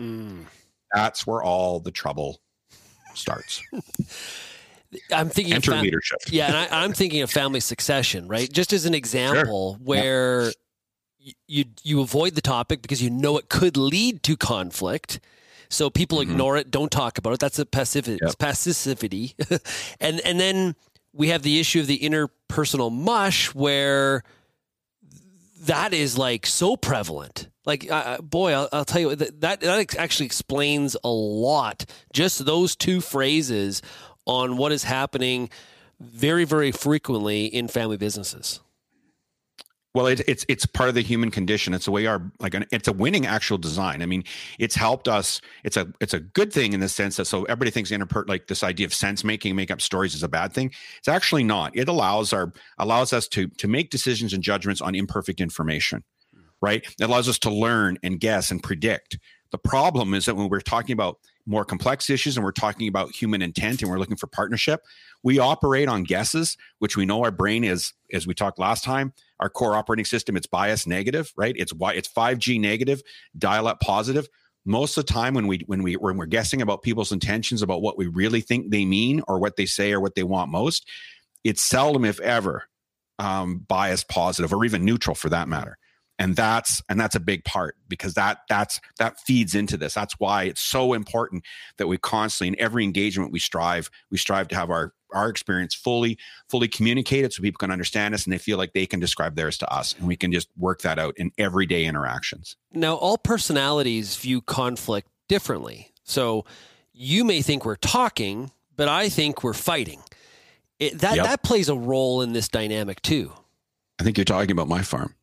Mm. 0.00 0.44
That's 0.92 1.26
where 1.26 1.42
all 1.42 1.80
the 1.80 1.90
trouble 1.90 2.40
starts. 3.14 3.62
I'm 5.12 5.28
thinking 5.28 5.54
enter 5.54 5.72
fam- 5.72 5.82
leadership. 5.82 6.18
yeah, 6.28 6.46
and 6.46 6.56
I, 6.56 6.84
am 6.84 6.92
thinking 6.92 7.22
of 7.22 7.30
family 7.30 7.60
succession, 7.60 8.28
right? 8.28 8.50
Just 8.50 8.72
as 8.72 8.86
an 8.86 8.94
example, 8.94 9.74
sure. 9.74 9.84
where 9.84 10.52
yep. 11.18 11.34
you 11.48 11.64
you 11.82 12.00
avoid 12.00 12.34
the 12.34 12.40
topic 12.40 12.80
because 12.80 13.02
you 13.02 13.10
know 13.10 13.36
it 13.36 13.48
could 13.48 13.76
lead 13.76 14.22
to 14.22 14.36
conflict. 14.36 15.20
So 15.68 15.90
people 15.90 16.18
mm-hmm. 16.18 16.30
ignore 16.30 16.56
it, 16.56 16.70
don't 16.70 16.92
talk 16.92 17.18
about 17.18 17.32
it. 17.32 17.40
That's 17.40 17.58
a 17.58 17.66
passivity, 17.66 18.20
yep. 18.22 18.38
passivity, 18.38 19.34
and 20.00 20.20
and 20.20 20.38
then 20.38 20.76
we 21.14 21.28
have 21.28 21.42
the 21.42 21.60
issue 21.60 21.80
of 21.80 21.86
the 21.86 21.98
interpersonal 21.98 22.92
mush 22.92 23.54
where 23.54 24.24
that 25.62 25.94
is 25.94 26.18
like 26.18 26.46
so 26.46 26.76
prevalent. 26.76 27.48
Like, 27.64 27.90
uh, 27.90 28.18
boy, 28.18 28.52
I'll, 28.52 28.68
I'll, 28.72 28.84
tell 28.84 29.00
you 29.00 29.16
that, 29.16 29.40
that 29.40 29.60
that 29.60 29.96
actually 29.96 30.26
explains 30.26 30.96
a 31.02 31.08
lot. 31.08 31.86
Just 32.12 32.44
those 32.44 32.76
two 32.76 33.00
phrases 33.00 33.80
on 34.26 34.58
what 34.58 34.72
is 34.72 34.84
happening 34.84 35.48
very, 35.98 36.44
very 36.44 36.72
frequently 36.72 37.46
in 37.46 37.68
family 37.68 37.96
businesses. 37.96 38.60
Well, 39.94 40.08
it, 40.08 40.22
it's 40.26 40.44
it's 40.48 40.66
part 40.66 40.88
of 40.88 40.96
the 40.96 41.02
human 41.02 41.30
condition. 41.30 41.72
It's 41.72 41.84
the 41.84 41.92
way 41.92 42.06
our 42.06 42.20
like 42.40 42.54
an, 42.54 42.66
it's 42.72 42.88
a 42.88 42.92
winning 42.92 43.26
actual 43.26 43.58
design. 43.58 44.02
I 44.02 44.06
mean, 44.06 44.24
it's 44.58 44.74
helped 44.74 45.06
us. 45.06 45.40
It's 45.62 45.76
a 45.76 45.86
it's 46.00 46.12
a 46.12 46.18
good 46.18 46.52
thing 46.52 46.72
in 46.72 46.80
the 46.80 46.88
sense 46.88 47.16
that 47.16 47.26
so 47.26 47.44
everybody 47.44 47.70
thinks 47.70 47.92
interper 47.92 48.26
like 48.28 48.48
this 48.48 48.64
idea 48.64 48.86
of 48.86 48.92
sense 48.92 49.22
making, 49.22 49.54
make 49.54 49.70
up 49.70 49.80
stories 49.80 50.16
is 50.16 50.24
a 50.24 50.28
bad 50.28 50.52
thing. 50.52 50.72
It's 50.98 51.06
actually 51.06 51.44
not. 51.44 51.76
It 51.76 51.88
allows 51.88 52.32
our 52.32 52.52
allows 52.78 53.12
us 53.12 53.28
to 53.28 53.46
to 53.46 53.68
make 53.68 53.90
decisions 53.90 54.32
and 54.32 54.42
judgments 54.42 54.80
on 54.80 54.96
imperfect 54.96 55.40
information, 55.40 56.02
right? 56.60 56.84
It 56.84 57.04
allows 57.04 57.28
us 57.28 57.38
to 57.40 57.50
learn 57.50 57.96
and 58.02 58.18
guess 58.18 58.50
and 58.50 58.60
predict. 58.60 59.16
The 59.52 59.58
problem 59.58 60.14
is 60.14 60.24
that 60.24 60.34
when 60.34 60.48
we're 60.48 60.60
talking 60.60 60.94
about 60.94 61.20
more 61.46 61.64
complex 61.64 62.10
issues 62.10 62.36
and 62.36 62.44
we're 62.44 62.50
talking 62.50 62.88
about 62.88 63.14
human 63.14 63.42
intent 63.42 63.82
and 63.82 63.90
we're 63.90 63.98
looking 63.98 64.16
for 64.16 64.26
partnership, 64.26 64.80
we 65.22 65.38
operate 65.38 65.88
on 65.88 66.02
guesses, 66.02 66.56
which 66.80 66.96
we 66.96 67.06
know 67.06 67.22
our 67.22 67.30
brain 67.30 67.62
is, 67.62 67.92
as 68.12 68.26
we 68.26 68.34
talked 68.34 68.58
last 68.58 68.82
time, 68.82 69.12
our 69.44 69.50
core 69.50 69.76
operating 69.76 70.06
system, 70.06 70.38
it's 70.38 70.46
bias 70.46 70.86
negative, 70.86 71.30
right? 71.36 71.54
It's 71.58 71.74
why 71.74 71.92
it's 71.92 72.08
5G 72.08 72.58
negative, 72.58 73.02
dial 73.36 73.68
up 73.68 73.78
positive. 73.78 74.26
Most 74.64 74.96
of 74.96 75.04
the 75.04 75.12
time 75.12 75.34
when 75.34 75.46
we 75.46 75.62
when 75.66 75.82
we 75.82 75.96
when 75.96 76.16
we're 76.16 76.24
guessing 76.24 76.62
about 76.62 76.80
people's 76.80 77.12
intentions 77.12 77.60
about 77.60 77.82
what 77.82 77.98
we 77.98 78.06
really 78.06 78.40
think 78.40 78.70
they 78.70 78.86
mean 78.86 79.20
or 79.28 79.38
what 79.38 79.56
they 79.56 79.66
say 79.66 79.92
or 79.92 80.00
what 80.00 80.14
they 80.14 80.22
want 80.22 80.50
most, 80.50 80.88
it's 81.44 81.60
seldom, 81.60 82.06
if 82.06 82.18
ever, 82.20 82.64
um, 83.18 83.58
bias 83.58 84.02
positive 84.02 84.50
or 84.54 84.64
even 84.64 84.82
neutral 84.82 85.14
for 85.14 85.28
that 85.28 85.46
matter 85.46 85.76
and 86.18 86.36
that's 86.36 86.82
and 86.88 86.98
that's 86.98 87.14
a 87.14 87.20
big 87.20 87.44
part 87.44 87.76
because 87.88 88.14
that 88.14 88.38
that's 88.48 88.80
that 88.98 89.18
feeds 89.20 89.54
into 89.54 89.76
this. 89.76 89.94
That's 89.94 90.14
why 90.18 90.44
it's 90.44 90.60
so 90.60 90.92
important 90.92 91.44
that 91.78 91.88
we 91.88 91.98
constantly 91.98 92.48
in 92.48 92.62
every 92.62 92.84
engagement 92.84 93.32
we 93.32 93.40
strive 93.40 93.90
we 94.10 94.18
strive 94.18 94.48
to 94.48 94.56
have 94.56 94.70
our 94.70 94.92
our 95.12 95.28
experience 95.28 95.74
fully 95.74 96.18
fully 96.48 96.68
communicated 96.68 97.32
so 97.32 97.42
people 97.42 97.58
can 97.58 97.70
understand 97.70 98.14
us 98.14 98.24
and 98.24 98.32
they 98.32 98.38
feel 98.38 98.58
like 98.58 98.72
they 98.72 98.86
can 98.86 99.00
describe 99.00 99.34
theirs 99.34 99.58
to 99.58 99.72
us. 99.72 99.94
And 99.98 100.06
we 100.06 100.16
can 100.16 100.32
just 100.32 100.48
work 100.56 100.82
that 100.82 100.98
out 100.98 101.14
in 101.16 101.32
everyday 101.38 101.84
interactions. 101.84 102.56
Now 102.72 102.94
all 102.94 103.18
personalities 103.18 104.16
view 104.16 104.40
conflict 104.40 105.08
differently. 105.28 105.92
So 106.04 106.44
you 106.92 107.24
may 107.24 107.42
think 107.42 107.64
we're 107.64 107.76
talking 107.76 108.50
but 108.76 108.88
i 108.88 109.08
think 109.08 109.42
we're 109.42 109.52
fighting. 109.52 110.00
It, 110.80 110.98
that 111.00 111.16
yep. 111.16 111.26
that 111.26 111.42
plays 111.42 111.68
a 111.68 111.76
role 111.76 112.22
in 112.22 112.32
this 112.32 112.48
dynamic 112.48 113.00
too. 113.02 113.32
I 114.00 114.02
think 114.02 114.18
you're 114.18 114.24
talking 114.24 114.50
about 114.50 114.68
my 114.68 114.82
farm 114.82 115.14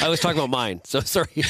I 0.00 0.08
was 0.08 0.20
talking 0.20 0.38
about 0.38 0.50
mine, 0.50 0.80
so 0.84 1.00
sorry. 1.00 1.28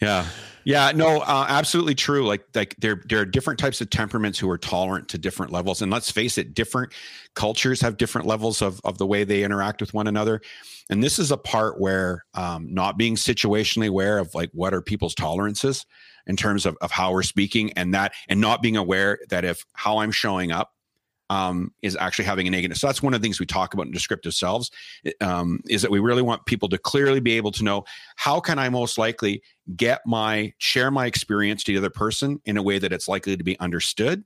yeah, 0.00 0.26
yeah, 0.64 0.92
no, 0.94 1.20
uh, 1.20 1.46
absolutely 1.48 1.94
true. 1.94 2.26
Like, 2.26 2.44
like 2.54 2.74
there, 2.78 3.02
there 3.08 3.20
are 3.20 3.24
different 3.24 3.60
types 3.60 3.80
of 3.80 3.90
temperaments 3.90 4.38
who 4.38 4.48
are 4.50 4.58
tolerant 4.58 5.08
to 5.08 5.18
different 5.18 5.52
levels, 5.52 5.82
and 5.82 5.92
let's 5.92 6.10
face 6.10 6.38
it, 6.38 6.54
different 6.54 6.92
cultures 7.34 7.80
have 7.80 7.96
different 7.96 8.26
levels 8.26 8.62
of 8.62 8.80
of 8.84 8.98
the 8.98 9.06
way 9.06 9.24
they 9.24 9.42
interact 9.42 9.80
with 9.80 9.94
one 9.94 10.06
another. 10.06 10.40
And 10.90 11.02
this 11.02 11.18
is 11.18 11.30
a 11.30 11.36
part 11.36 11.80
where 11.80 12.24
um, 12.34 12.72
not 12.72 12.98
being 12.98 13.16
situationally 13.16 13.88
aware 13.88 14.18
of 14.18 14.34
like 14.34 14.50
what 14.52 14.74
are 14.74 14.82
people's 14.82 15.14
tolerances 15.14 15.86
in 16.26 16.36
terms 16.36 16.66
of 16.66 16.76
of 16.80 16.90
how 16.90 17.12
we're 17.12 17.22
speaking, 17.22 17.72
and 17.72 17.94
that, 17.94 18.12
and 18.28 18.40
not 18.40 18.62
being 18.62 18.76
aware 18.76 19.18
that 19.30 19.44
if 19.44 19.64
how 19.74 19.98
I'm 19.98 20.12
showing 20.12 20.52
up 20.52 20.73
um, 21.30 21.72
is 21.82 21.96
actually 21.96 22.26
having 22.26 22.46
a 22.46 22.50
negative. 22.50 22.76
So 22.76 22.86
that's 22.86 23.02
one 23.02 23.14
of 23.14 23.20
the 23.20 23.24
things 23.24 23.40
we 23.40 23.46
talk 23.46 23.74
about 23.74 23.86
in 23.86 23.92
descriptive 23.92 24.34
selves 24.34 24.70
um, 25.20 25.60
is 25.68 25.82
that 25.82 25.90
we 25.90 25.98
really 25.98 26.22
want 26.22 26.44
people 26.46 26.68
to 26.68 26.78
clearly 26.78 27.20
be 27.20 27.32
able 27.36 27.52
to 27.52 27.64
know 27.64 27.84
how 28.16 28.40
can 28.40 28.58
I 28.58 28.68
most 28.68 28.98
likely 28.98 29.42
get 29.76 30.02
my 30.06 30.52
share 30.58 30.90
my 30.90 31.06
experience 31.06 31.64
to 31.64 31.72
the 31.72 31.78
other 31.78 31.90
person 31.90 32.40
in 32.44 32.56
a 32.56 32.62
way 32.62 32.78
that 32.78 32.92
it's 32.92 33.08
likely 33.08 33.36
to 33.36 33.44
be 33.44 33.58
understood, 33.60 34.24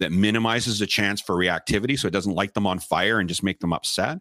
that 0.00 0.12
minimizes 0.12 0.78
the 0.78 0.86
chance 0.86 1.20
for 1.20 1.36
reactivity, 1.36 1.98
so 1.98 2.08
it 2.08 2.12
doesn't 2.12 2.34
light 2.34 2.54
them 2.54 2.66
on 2.66 2.78
fire 2.78 3.18
and 3.18 3.28
just 3.28 3.42
make 3.42 3.60
them 3.60 3.72
upset, 3.72 4.18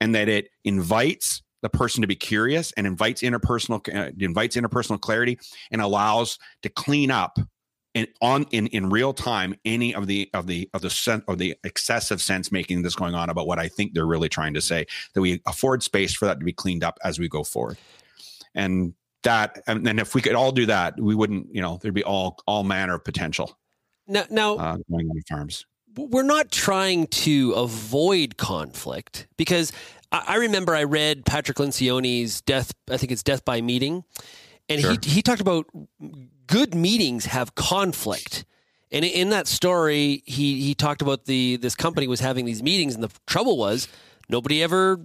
and 0.00 0.14
that 0.14 0.28
it 0.28 0.48
invites 0.64 1.42
the 1.62 1.68
person 1.68 2.00
to 2.00 2.06
be 2.06 2.14
curious 2.16 2.72
and 2.72 2.86
invites 2.86 3.22
interpersonal 3.22 3.80
uh, 3.94 4.12
invites 4.20 4.56
interpersonal 4.56 5.00
clarity 5.00 5.38
and 5.72 5.82
allows 5.82 6.38
to 6.62 6.68
clean 6.68 7.10
up 7.10 7.38
in 7.96 8.06
on 8.20 8.44
in 8.50 8.66
in 8.68 8.90
real 8.90 9.14
time 9.14 9.54
any 9.64 9.94
of 9.94 10.06
the 10.06 10.28
of 10.34 10.46
the 10.46 10.68
of 10.74 10.82
the 10.82 10.90
sense 10.90 11.24
of 11.26 11.38
the 11.38 11.56
excessive 11.64 12.20
sense 12.20 12.52
making 12.52 12.82
that's 12.82 12.94
going 12.94 13.14
on 13.14 13.30
about 13.30 13.46
what 13.46 13.58
I 13.58 13.68
think 13.68 13.94
they're 13.94 14.06
really 14.06 14.28
trying 14.28 14.52
to 14.52 14.60
say. 14.60 14.86
That 15.14 15.22
we 15.22 15.40
afford 15.46 15.82
space 15.82 16.14
for 16.14 16.26
that 16.26 16.38
to 16.38 16.44
be 16.44 16.52
cleaned 16.52 16.84
up 16.84 16.98
as 17.02 17.18
we 17.18 17.26
go 17.26 17.42
forward, 17.42 17.78
and 18.54 18.92
that 19.22 19.62
and 19.66 19.86
then 19.86 19.98
if 19.98 20.14
we 20.14 20.20
could 20.20 20.34
all 20.34 20.52
do 20.52 20.66
that, 20.66 21.00
we 21.00 21.14
wouldn't 21.14 21.54
you 21.54 21.62
know 21.62 21.78
there'd 21.80 21.94
be 21.94 22.04
all 22.04 22.38
all 22.46 22.64
manner 22.64 22.96
of 22.96 23.04
potential. 23.04 23.58
Now, 24.06 24.24
now 24.28 24.56
uh, 24.56 24.76
going 24.90 25.08
on 25.08 25.22
farms. 25.26 25.64
We're 25.96 26.22
not 26.22 26.52
trying 26.52 27.06
to 27.06 27.52
avoid 27.52 28.36
conflict 28.36 29.26
because 29.38 29.72
I, 30.12 30.24
I 30.28 30.36
remember 30.36 30.74
I 30.74 30.84
read 30.84 31.24
Patrick 31.24 31.56
Lencioni's 31.56 32.42
death. 32.42 32.74
I 32.90 32.98
think 32.98 33.10
it's 33.10 33.22
death 33.22 33.46
by 33.46 33.62
meeting 33.62 34.04
and 34.68 34.80
sure. 34.80 34.96
he 35.02 35.10
he 35.10 35.22
talked 35.22 35.40
about 35.40 35.66
good 36.46 36.74
meetings 36.74 37.26
have 37.26 37.54
conflict. 37.54 38.44
And 38.92 39.04
in 39.04 39.30
that 39.30 39.46
story, 39.46 40.22
he 40.26 40.60
he 40.60 40.74
talked 40.74 41.02
about 41.02 41.24
the 41.24 41.56
this 41.56 41.74
company 41.74 42.06
was 42.06 42.20
having 42.20 42.44
these 42.44 42.62
meetings, 42.62 42.94
and 42.94 43.02
the 43.02 43.10
trouble 43.26 43.56
was 43.56 43.88
nobody 44.28 44.62
ever 44.62 45.00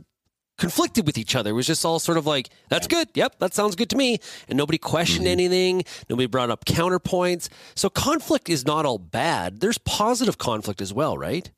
conflicted 0.57 1.07
with 1.07 1.17
each 1.17 1.35
other. 1.35 1.49
It 1.49 1.53
was 1.53 1.65
just 1.65 1.83
all 1.83 1.97
sort 1.97 2.19
of 2.19 2.27
like, 2.27 2.49
"That's 2.69 2.87
good. 2.87 3.09
Yep, 3.15 3.39
that 3.39 3.53
sounds 3.55 3.75
good 3.75 3.89
to 3.89 3.97
me," 3.97 4.19
and 4.47 4.55
nobody 4.57 4.77
questioned 4.77 5.25
mm-hmm. 5.25 5.31
anything. 5.31 5.83
Nobody 6.09 6.27
brought 6.27 6.51
up 6.51 6.65
counterpoints. 6.65 7.49
So 7.75 7.89
conflict 7.89 8.49
is 8.49 8.65
not 8.65 8.85
all 8.85 8.99
bad. 8.99 9.61
There's 9.61 9.79
positive 9.79 10.37
conflict 10.37 10.79
as 10.79 10.93
well, 10.93 11.17
right? 11.17 11.49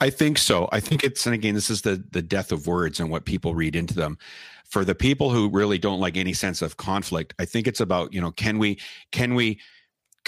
I 0.00 0.10
think 0.10 0.38
so. 0.38 0.68
I 0.70 0.78
think 0.80 1.02
it's 1.02 1.24
and 1.26 1.34
again, 1.34 1.54
this 1.54 1.70
is 1.70 1.82
the 1.82 2.04
the 2.10 2.22
death 2.22 2.52
of 2.52 2.66
words 2.66 3.00
and 3.00 3.10
what 3.10 3.24
people 3.24 3.54
read 3.54 3.74
into 3.74 3.94
them 3.94 4.18
for 4.68 4.84
the 4.84 4.94
people 4.94 5.30
who 5.30 5.48
really 5.50 5.78
don't 5.78 6.00
like 6.00 6.16
any 6.16 6.32
sense 6.32 6.62
of 6.62 6.76
conflict 6.76 7.34
i 7.38 7.44
think 7.44 7.66
it's 7.66 7.80
about 7.80 8.12
you 8.12 8.20
know 8.20 8.30
can 8.32 8.58
we 8.58 8.78
can 9.12 9.34
we 9.34 9.58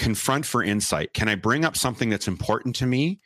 confront 0.01 0.45
for 0.45 0.63
insight? 0.63 1.13
Can 1.13 1.29
i 1.29 1.35
bring 1.35 1.63
up 1.63 1.77
something 1.77 2.09
that's 2.09 2.27
important 2.27 2.75
to 2.77 2.87
me 2.87 3.19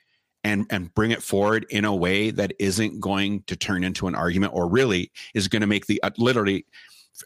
and 0.43 0.65
and 0.69 0.93
bring 0.93 1.11
it 1.11 1.23
forward 1.23 1.65
in 1.69 1.85
a 1.85 1.95
way 1.95 2.31
that 2.31 2.53
isn't 2.59 2.99
going 2.99 3.43
to 3.43 3.55
turn 3.55 3.83
into 3.83 4.07
an 4.07 4.15
argument 4.15 4.53
or 4.53 4.67
really 4.67 5.09
is 5.33 5.47
going 5.47 5.61
to 5.61 5.67
make 5.67 5.85
the 5.85 6.03
uh, 6.03 6.11
literally 6.17 6.65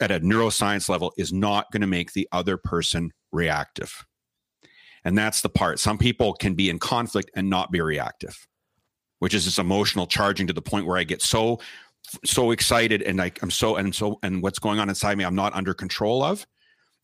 at 0.01 0.11
a 0.11 0.19
neuroscience 0.19 0.87
level 0.87 1.11
is 1.17 1.33
not 1.33 1.71
going 1.71 1.81
to 1.81 1.87
make 1.87 2.13
the 2.13 2.29
other 2.31 2.57
person 2.57 3.11
reactive. 3.31 4.05
And 5.03 5.17
that's 5.17 5.41
the 5.41 5.49
part. 5.49 5.79
Some 5.79 5.97
people 5.97 6.33
can 6.33 6.53
be 6.53 6.69
in 6.69 6.77
conflict 6.77 7.31
and 7.35 7.49
not 7.49 7.71
be 7.71 7.81
reactive 7.81 8.47
which 9.19 9.33
is 9.33 9.45
this 9.45 9.59
emotional 9.59 10.07
charging 10.07 10.47
to 10.47 10.53
the 10.53 10.61
point 10.61 10.85
where 10.85 10.97
i 10.97 11.03
get 11.03 11.21
so 11.21 11.59
so 12.25 12.51
excited 12.51 13.01
and 13.01 13.17
like 13.17 13.41
I'm 13.41 13.51
so 13.51 13.75
and 13.75 13.93
so 13.93 14.19
and 14.23 14.41
what's 14.41 14.59
going 14.59 14.79
on 14.79 14.89
inside 14.89 15.17
me 15.17 15.23
I'm 15.23 15.35
not 15.35 15.53
under 15.53 15.73
control 15.73 16.23
of 16.23 16.45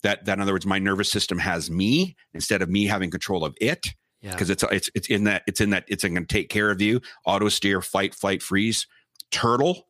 that 0.03 0.25
that 0.25 0.33
in 0.33 0.41
other 0.41 0.53
words 0.53 0.65
my 0.65 0.79
nervous 0.79 1.11
system 1.11 1.37
has 1.39 1.69
me 1.69 2.15
instead 2.33 2.61
of 2.61 2.69
me 2.69 2.85
having 2.85 3.11
control 3.11 3.43
of 3.43 3.55
it. 3.59 3.87
Because 4.21 4.49
yeah. 4.49 4.53
it's 4.53 4.63
it's 4.63 4.89
it's 4.95 5.07
in 5.09 5.25
that 5.25 5.43
it's 5.47 5.61
in 5.61 5.69
that 5.71 5.85
it's 5.87 6.03
going 6.03 6.15
to 6.15 6.25
take 6.25 6.49
care 6.49 6.71
of 6.71 6.81
you. 6.81 7.01
Auto 7.25 7.49
steer 7.49 7.81
fight 7.81 8.15
flight 8.15 8.41
freeze 8.41 8.87
turtle 9.31 9.87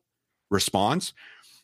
response 0.50 1.12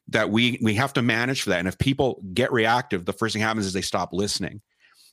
that 0.09 0.30
we 0.30 0.59
we 0.62 0.75
have 0.75 0.92
to 0.94 1.02
manage 1.02 1.42
for 1.42 1.50
that. 1.50 1.59
And 1.59 1.68
if 1.68 1.78
people 1.78 2.23
get 2.32 2.52
reactive 2.52 3.04
the 3.04 3.12
first 3.12 3.35
thing 3.35 3.42
happens 3.42 3.66
is 3.66 3.73
they 3.73 3.82
stop 3.82 4.11
listening. 4.12 4.61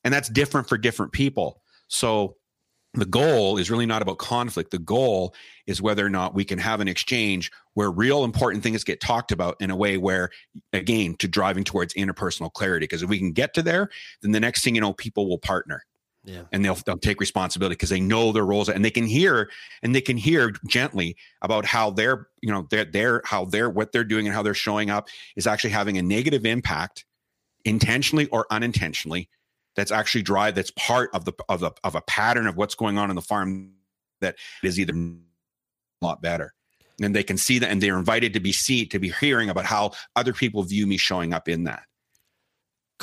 And 0.03 0.13
that's 0.13 0.29
different 0.29 0.69
for 0.69 0.77
different 0.77 1.11
people. 1.11 1.61
So 1.89 2.35
the 2.93 3.05
goal 3.05 3.57
is 3.57 3.69
really 3.69 3.85
not 3.85 4.01
about 4.01 4.17
conflict. 4.17 4.71
The 4.71 4.79
goal 4.79 5.35
is 5.67 5.81
whether 5.81 6.05
or 6.05 6.09
not 6.09 6.33
we 6.33 6.43
can 6.43 6.57
have 6.57 6.81
an 6.81 6.87
exchange 6.87 7.51
where 7.75 7.91
real 7.91 8.23
important 8.23 8.63
things 8.63 8.83
get 8.83 8.99
talked 8.99 9.31
about 9.31 9.55
in 9.59 9.69
a 9.69 9.75
way 9.75 9.97
where, 9.97 10.31
again, 10.73 11.15
to 11.19 11.27
driving 11.27 11.63
towards 11.63 11.93
interpersonal 11.93 12.51
clarity. 12.51 12.85
Because 12.85 13.03
if 13.03 13.09
we 13.09 13.19
can 13.19 13.31
get 13.31 13.53
to 13.53 13.61
there, 13.61 13.89
then 14.21 14.31
the 14.31 14.39
next 14.39 14.63
thing 14.63 14.73
you 14.73 14.81
know, 14.81 14.93
people 14.93 15.29
will 15.29 15.37
partner. 15.37 15.83
Yeah. 16.25 16.41
And 16.51 16.65
they'll, 16.65 16.75
they'll 16.75 16.97
take 16.97 17.19
responsibility 17.19 17.75
because 17.75 17.89
they 17.89 18.01
know 18.01 18.31
their 18.31 18.45
roles 18.45 18.69
and 18.69 18.83
they 18.83 18.91
can 18.91 19.05
hear 19.05 19.49
and 19.83 19.95
they 19.95 20.01
can 20.01 20.17
hear 20.17 20.51
gently 20.67 21.15
about 21.41 21.65
how 21.65 21.91
they're, 21.91 22.27
you 22.41 22.51
know, 22.51 22.67
they're, 22.69 22.85
they're, 22.85 23.21
how 23.23 23.45
they're, 23.45 23.69
what 23.69 23.91
they're 23.91 24.03
doing 24.03 24.25
and 24.25 24.35
how 24.35 24.43
they're 24.43 24.53
showing 24.53 24.89
up 24.89 25.07
is 25.37 25.47
actually 25.47 25.69
having 25.69 25.97
a 25.97 26.01
negative 26.01 26.45
impact 26.45 27.05
intentionally 27.65 28.27
or 28.27 28.47
unintentionally 28.51 29.29
that's 29.79 29.91
actually 29.91 30.21
drive 30.21 30.55
that's 30.55 30.71
part 30.71 31.09
of 31.13 31.25
the 31.25 31.33
of 31.47 31.61
the 31.61 31.71
of 31.83 31.95
a 31.95 32.01
pattern 32.01 32.47
of 32.47 32.57
what's 32.57 32.75
going 32.75 32.97
on 32.97 33.09
in 33.09 33.15
the 33.15 33.21
farm 33.21 33.71
that 34.19 34.35
is 34.61 34.79
either 34.79 34.93
a 34.93 36.05
lot 36.05 36.21
better. 36.21 36.53
And 37.01 37.15
they 37.15 37.23
can 37.23 37.37
see 37.37 37.59
that 37.59 37.69
and 37.69 37.81
they're 37.81 37.97
invited 37.97 38.33
to 38.33 38.41
be 38.41 38.51
see 38.51 38.85
to 38.87 38.99
be 38.99 39.09
hearing 39.09 39.49
about 39.49 39.65
how 39.65 39.91
other 40.17 40.33
people 40.33 40.63
view 40.63 40.85
me 40.85 40.97
showing 40.97 41.33
up 41.33 41.47
in 41.47 41.63
that. 41.63 41.83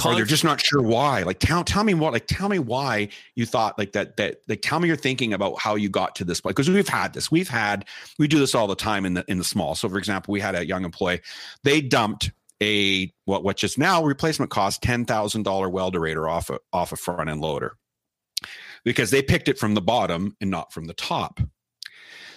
Or 0.04 0.14
they're 0.14 0.26
just 0.26 0.44
not 0.44 0.60
sure 0.60 0.82
why. 0.82 1.22
Like 1.22 1.38
tell 1.38 1.64
tell 1.64 1.82
me 1.82 1.94
what 1.94 2.12
like 2.12 2.26
tell 2.26 2.50
me 2.50 2.58
why 2.58 3.08
you 3.34 3.46
thought 3.46 3.78
like 3.78 3.92
that 3.92 4.18
that 4.18 4.36
like 4.46 4.60
tell 4.60 4.78
me 4.78 4.88
you're 4.88 4.96
thinking 4.96 5.32
about 5.32 5.58
how 5.58 5.74
you 5.76 5.88
got 5.88 6.14
to 6.16 6.24
this 6.24 6.42
point 6.42 6.54
because 6.54 6.68
we've 6.68 6.86
had 6.86 7.14
this. 7.14 7.30
We've 7.30 7.48
had 7.48 7.86
we 8.18 8.28
do 8.28 8.38
this 8.38 8.54
all 8.54 8.66
the 8.66 8.76
time 8.76 9.06
in 9.06 9.14
the 9.14 9.24
in 9.28 9.38
the 9.38 9.44
small. 9.44 9.74
So 9.74 9.88
for 9.88 9.96
example 9.96 10.32
we 10.32 10.40
had 10.40 10.54
a 10.54 10.66
young 10.66 10.84
employee 10.84 11.22
they 11.64 11.80
dumped 11.80 12.30
a 12.62 13.12
what 13.24 13.44
what 13.44 13.56
just 13.56 13.78
now 13.78 14.02
replacement 14.02 14.50
cost 14.50 14.82
ten 14.82 15.04
thousand 15.04 15.42
dollar 15.42 15.68
welderator 15.68 16.30
off 16.30 16.50
a 16.50 16.58
off 16.72 16.92
a 16.92 16.96
front 16.96 17.28
end 17.28 17.40
loader 17.40 17.76
because 18.84 19.10
they 19.10 19.22
picked 19.22 19.48
it 19.48 19.58
from 19.58 19.74
the 19.74 19.80
bottom 19.82 20.36
and 20.40 20.50
not 20.50 20.72
from 20.72 20.86
the 20.86 20.94
top. 20.94 21.40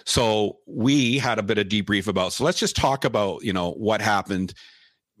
So 0.04 0.58
we 0.66 1.18
had 1.18 1.38
a 1.38 1.42
bit 1.42 1.58
of 1.58 1.68
debrief 1.68 2.06
about. 2.08 2.32
So 2.32 2.44
let's 2.44 2.58
just 2.58 2.76
talk 2.76 3.04
about 3.04 3.44
you 3.44 3.52
know 3.52 3.72
what 3.72 4.00
happened 4.00 4.54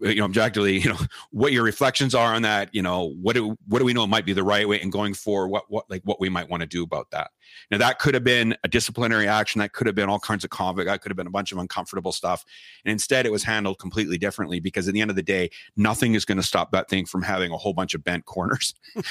you 0.00 0.16
know 0.16 0.24
objectively 0.24 0.78
you 0.78 0.88
know 0.88 0.98
what 1.30 1.52
your 1.52 1.62
reflections 1.62 2.14
are 2.14 2.34
on 2.34 2.42
that 2.42 2.68
you 2.74 2.82
know 2.82 3.14
what 3.20 3.34
do 3.34 3.56
what 3.66 3.78
do 3.78 3.84
we 3.84 3.92
know 3.92 4.06
might 4.06 4.24
be 4.24 4.32
the 4.32 4.42
right 4.42 4.68
way 4.68 4.80
and 4.80 4.92
going 4.92 5.14
for 5.14 5.48
what 5.48 5.64
what 5.68 5.88
like 5.90 6.02
what 6.04 6.20
we 6.20 6.28
might 6.28 6.48
want 6.48 6.62
to 6.62 6.66
do 6.66 6.82
about 6.82 7.10
that. 7.10 7.30
Now 7.70 7.78
that 7.78 7.98
could 7.98 8.14
have 8.14 8.24
been 8.24 8.56
a 8.64 8.68
disciplinary 8.68 9.26
action 9.28 9.58
that 9.58 9.72
could 9.72 9.86
have 9.86 9.96
been 9.96 10.08
all 10.08 10.18
kinds 10.18 10.44
of 10.44 10.50
conflict 10.50 10.88
that 10.88 11.00
could 11.02 11.10
have 11.10 11.16
been 11.16 11.26
a 11.26 11.30
bunch 11.30 11.52
of 11.52 11.58
uncomfortable 11.58 12.12
stuff 12.12 12.44
and 12.84 12.92
instead 12.92 13.26
it 13.26 13.32
was 13.32 13.42
handled 13.42 13.78
completely 13.78 14.18
differently 14.18 14.60
because 14.60 14.88
at 14.88 14.94
the 14.94 15.00
end 15.00 15.10
of 15.10 15.16
the 15.16 15.22
day 15.22 15.50
nothing 15.76 16.14
is 16.14 16.24
going 16.24 16.38
to 16.38 16.42
stop 16.42 16.72
that 16.72 16.88
thing 16.88 17.04
from 17.04 17.22
having 17.22 17.52
a 17.52 17.56
whole 17.56 17.74
bunch 17.74 17.94
of 17.94 18.02
bent 18.04 18.24
corners. 18.24 18.74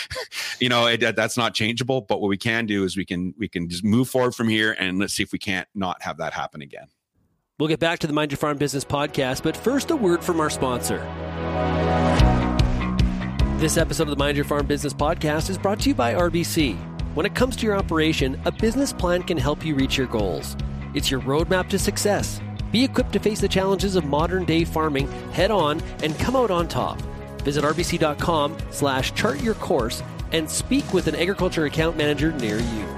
You 0.59 0.69
know 0.69 0.87
it, 0.87 1.15
that's 1.15 1.37
not 1.37 1.53
changeable 1.53 2.01
but 2.01 2.19
what 2.21 2.27
we 2.27 2.37
can 2.37 2.65
do 2.65 2.83
is 2.83 2.97
we 2.97 3.05
can 3.05 3.33
we 3.37 3.47
can 3.47 3.69
just 3.69 3.83
move 3.83 4.09
forward 4.09 4.35
from 4.35 4.49
here 4.49 4.75
and 4.77 4.99
let's 4.99 5.13
see 5.13 5.23
if 5.23 5.31
we 5.31 5.39
can't 5.39 5.67
not 5.73 6.01
have 6.01 6.17
that 6.17 6.33
happen 6.33 6.61
again 6.61 6.87
We'll 7.59 7.67
get 7.67 7.81
back 7.81 7.99
to 7.99 8.07
the 8.07 8.13
Mind 8.13 8.31
Your 8.31 8.37
Farm 8.37 8.57
Business 8.57 8.85
podcast, 8.85 9.43
but 9.43 9.57
first, 9.57 9.91
a 9.91 9.95
word 9.97 10.23
from 10.23 10.39
our 10.39 10.49
sponsor. 10.49 10.99
This 13.59 13.75
episode 13.75 14.03
of 14.03 14.11
the 14.11 14.15
Mind 14.15 14.37
Your 14.37 14.45
Farm 14.45 14.65
Business 14.65 14.93
podcast 14.93 15.49
is 15.49 15.57
brought 15.57 15.81
to 15.81 15.89
you 15.89 15.95
by 15.95 16.13
RBC. 16.13 16.77
When 17.15 17.25
it 17.25 17.35
comes 17.35 17.57
to 17.57 17.65
your 17.65 17.75
operation, 17.75 18.39
a 18.45 18.51
business 18.53 18.93
plan 18.93 19.23
can 19.23 19.37
help 19.37 19.65
you 19.65 19.75
reach 19.75 19.97
your 19.97 20.07
goals. 20.07 20.55
It's 20.93 21.11
your 21.11 21.19
roadmap 21.19 21.67
to 21.69 21.77
success. 21.77 22.39
Be 22.71 22.85
equipped 22.85 23.11
to 23.11 23.19
face 23.19 23.41
the 23.41 23.49
challenges 23.49 23.97
of 23.97 24.05
modern 24.05 24.45
day 24.45 24.63
farming 24.63 25.11
head 25.33 25.51
on 25.51 25.81
and 26.01 26.17
come 26.17 26.37
out 26.37 26.51
on 26.51 26.69
top. 26.69 27.01
Visit 27.41 27.65
rbc.com 27.65 28.55
slash 28.69 29.13
chart 29.15 29.41
your 29.41 29.55
course 29.55 30.01
and 30.31 30.49
speak 30.49 30.93
with 30.93 31.07
an 31.07 31.15
agriculture 31.15 31.65
account 31.65 31.97
manager 31.97 32.31
near 32.31 32.57
you. 32.57 32.95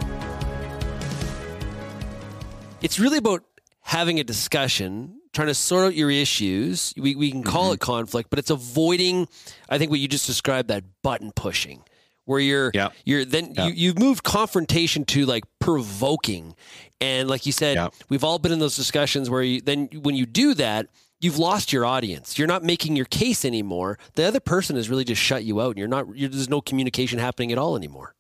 It's 2.84 3.00
really 3.00 3.18
about 3.18 3.44
having 3.92 4.22
a 4.22 4.24
discussion, 4.24 5.20
trying 5.34 5.50
to 5.50 5.54
sort 5.54 5.84
out 5.84 5.94
your 5.96 6.10
issues. 6.10 6.94
We, 6.96 7.14
we 7.14 7.30
can 7.30 7.44
call 7.44 7.66
mm-hmm. 7.66 7.74
it 7.74 7.80
conflict, 7.82 8.30
but 8.30 8.40
it's 8.40 8.50
avoiding, 8.50 9.28
I 9.68 9.78
think, 9.78 9.92
what 9.92 10.00
you 10.00 10.08
just 10.08 10.26
described 10.26 10.70
that 10.70 10.86
button 11.04 11.34
pushing. 11.34 11.84
Where 12.24 12.40
you're, 12.40 12.72
yep. 12.74 12.94
you're 13.04 13.26
then 13.26 13.54
yep. 13.54 13.68
you, 13.68 13.74
you've 13.74 14.00
moved 14.00 14.24
confrontation 14.24 15.04
to 15.06 15.26
like 15.26 15.44
provoking, 15.60 16.56
and 17.02 17.28
like 17.28 17.46
you 17.46 17.52
said, 17.52 17.76
yep. 17.76 17.94
we've 18.08 18.24
all 18.24 18.40
been 18.40 18.54
in 18.54 18.60
those 18.60 18.78
discussions 18.78 19.30
where 19.30 19.42
you 19.42 19.60
then 19.60 19.90
when 20.04 20.16
you 20.16 20.26
do 20.26 20.54
that, 20.54 20.88
you've 21.20 21.40
lost 21.40 21.74
your 21.74 21.84
audience. 21.84 22.38
You're 22.38 22.48
not 22.48 22.64
making 22.64 22.96
your 22.96 23.08
case 23.08 23.44
anymore. 23.44 23.98
The 24.14 24.24
other 24.24 24.40
person 24.40 24.78
has 24.78 24.88
really 24.88 25.04
just 25.04 25.22
shut 25.22 25.44
you 25.44 25.60
out, 25.60 25.72
and 25.72 25.80
you're 25.80 25.88
not. 25.90 26.16
You're, 26.16 26.30
there's 26.30 26.48
no 26.48 26.62
communication 26.62 27.20
happening 27.20 27.52
at 27.52 27.58
all 27.58 27.76
anymore. 27.76 28.14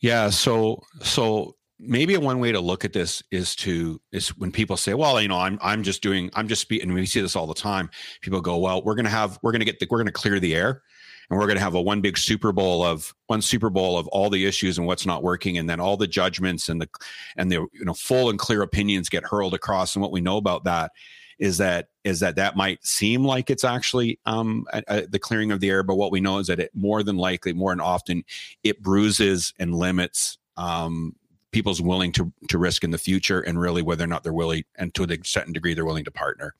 Yeah. 0.00 0.28
So 0.30 0.82
so 1.00 1.54
maybe 1.78 2.16
one 2.16 2.40
way 2.40 2.52
to 2.52 2.60
look 2.60 2.84
at 2.84 2.92
this 2.92 3.22
is 3.30 3.54
to 3.54 4.00
is 4.12 4.36
when 4.36 4.50
people 4.50 4.76
say 4.76 4.94
well 4.94 5.20
you 5.20 5.28
know 5.28 5.38
i'm 5.38 5.58
i'm 5.62 5.82
just 5.82 6.02
doing 6.02 6.30
i'm 6.34 6.48
just 6.48 6.60
speaking 6.60 6.92
we 6.92 7.06
see 7.06 7.20
this 7.20 7.36
all 7.36 7.46
the 7.46 7.54
time 7.54 7.88
people 8.20 8.40
go 8.40 8.56
well 8.58 8.82
we're 8.82 8.94
going 8.94 9.04
to 9.04 9.10
have 9.10 9.38
we're 9.42 9.52
going 9.52 9.60
to 9.60 9.64
get 9.64 9.78
the, 9.78 9.86
we're 9.90 9.98
going 9.98 10.06
to 10.06 10.12
clear 10.12 10.40
the 10.40 10.54
air 10.54 10.82
and 11.30 11.38
we're 11.38 11.46
going 11.46 11.58
to 11.58 11.62
have 11.62 11.74
a 11.74 11.80
one 11.80 12.00
big 12.00 12.16
Super 12.16 12.52
Bowl 12.52 12.82
of 12.82 13.14
one 13.26 13.42
Super 13.42 13.70
Bowl 13.70 13.98
of 13.98 14.08
all 14.08 14.30
the 14.30 14.46
issues 14.46 14.78
and 14.78 14.86
what's 14.86 15.06
not 15.06 15.22
working, 15.22 15.58
and 15.58 15.68
then 15.68 15.80
all 15.80 15.96
the 15.96 16.06
judgments 16.06 16.68
and 16.68 16.80
the 16.80 16.88
and 17.36 17.52
the 17.52 17.66
you 17.72 17.84
know 17.84 17.94
full 17.94 18.30
and 18.30 18.38
clear 18.38 18.62
opinions 18.62 19.08
get 19.08 19.24
hurled 19.24 19.54
across. 19.54 19.94
And 19.94 20.02
what 20.02 20.12
we 20.12 20.20
know 20.20 20.38
about 20.38 20.64
that 20.64 20.92
is 21.38 21.58
that 21.58 21.88
is 22.04 22.20
that 22.20 22.36
that 22.36 22.56
might 22.56 22.84
seem 22.84 23.24
like 23.24 23.50
it's 23.50 23.64
actually 23.64 24.18
um, 24.26 24.64
a, 24.72 24.82
a, 24.88 25.06
the 25.06 25.18
clearing 25.18 25.52
of 25.52 25.60
the 25.60 25.70
air, 25.70 25.82
but 25.82 25.96
what 25.96 26.10
we 26.10 26.20
know 26.20 26.38
is 26.38 26.46
that 26.46 26.60
it 26.60 26.70
more 26.74 27.02
than 27.02 27.16
likely, 27.16 27.52
more 27.52 27.72
and 27.72 27.80
often, 27.80 28.24
it 28.64 28.82
bruises 28.82 29.52
and 29.58 29.74
limits 29.74 30.38
um, 30.56 31.14
people's 31.58 31.82
willing 31.82 32.12
to 32.12 32.32
to 32.48 32.58
risk 32.58 32.84
in 32.84 32.90
the 32.90 32.98
future, 32.98 33.40
and 33.40 33.60
really 33.60 33.82
whether 33.82 34.04
or 34.04 34.06
not 34.06 34.22
they're 34.22 34.32
willing, 34.42 34.62
and 34.76 34.94
to 34.94 35.04
a 35.04 35.18
certain 35.24 35.52
degree, 35.52 35.74
they're 35.74 35.84
willing 35.84 36.04
to 36.04 36.10
partner. 36.10 36.54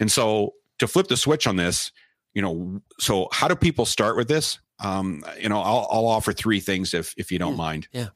And 0.00 0.10
so, 0.10 0.54
to 0.78 0.86
flip 0.86 1.08
the 1.08 1.16
switch 1.16 1.46
on 1.46 1.56
this, 1.56 1.92
you 2.34 2.42
know, 2.42 2.80
so 3.00 3.28
how 3.32 3.48
do 3.48 3.56
people 3.56 3.84
start 3.86 4.16
with 4.16 4.28
this? 4.28 4.58
Um, 4.80 5.24
you 5.42 5.48
know, 5.48 5.60
I'll, 5.60 5.88
I'll 5.90 6.06
offer 6.06 6.32
three 6.32 6.60
things 6.60 6.94
if 6.94 7.14
if 7.16 7.32
you 7.32 7.38
don't 7.38 7.54
Mm, 7.54 7.66
mind. 7.66 7.88
yeah. 7.92 8.08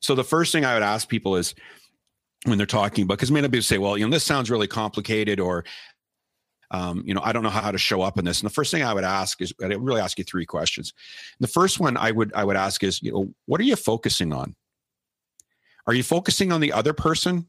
So 0.00 0.14
the 0.14 0.24
first 0.24 0.52
thing 0.52 0.64
I 0.64 0.74
would 0.74 0.82
ask 0.82 1.08
people 1.08 1.34
is 1.36 1.54
when 2.44 2.58
they're 2.58 2.66
talking 2.66 3.04
about 3.04 3.14
because 3.18 3.30
many 3.32 3.48
people 3.48 3.62
say, 3.62 3.78
well, 3.78 3.96
you 3.98 4.04
know, 4.06 4.10
this 4.12 4.22
sounds 4.24 4.50
really 4.50 4.68
complicated, 4.68 5.40
or 5.40 5.64
um, 6.70 7.02
you 7.06 7.14
know, 7.14 7.20
I 7.24 7.32
don't 7.32 7.42
know 7.42 7.50
how 7.50 7.70
to 7.70 7.78
show 7.78 8.02
up 8.02 8.18
in 8.18 8.24
this. 8.24 8.40
And 8.40 8.48
the 8.50 8.54
first 8.54 8.70
thing 8.70 8.82
I 8.82 8.92
would 8.94 9.04
ask 9.04 9.40
is, 9.40 9.52
I 9.62 9.66
really 9.66 10.00
ask 10.00 10.18
you 10.18 10.24
three 10.24 10.46
questions. 10.46 10.92
The 11.40 11.46
first 11.48 11.80
one 11.80 11.96
I 11.96 12.10
would 12.10 12.32
I 12.34 12.44
would 12.44 12.56
ask 12.56 12.82
is, 12.84 13.02
you 13.02 13.12
know, 13.12 13.34
what 13.46 13.60
are 13.60 13.64
you 13.64 13.76
focusing 13.76 14.32
on? 14.32 14.54
Are 15.86 15.94
you 15.94 16.02
focusing 16.02 16.52
on 16.52 16.60
the 16.60 16.72
other 16.72 16.92
person? 16.92 17.46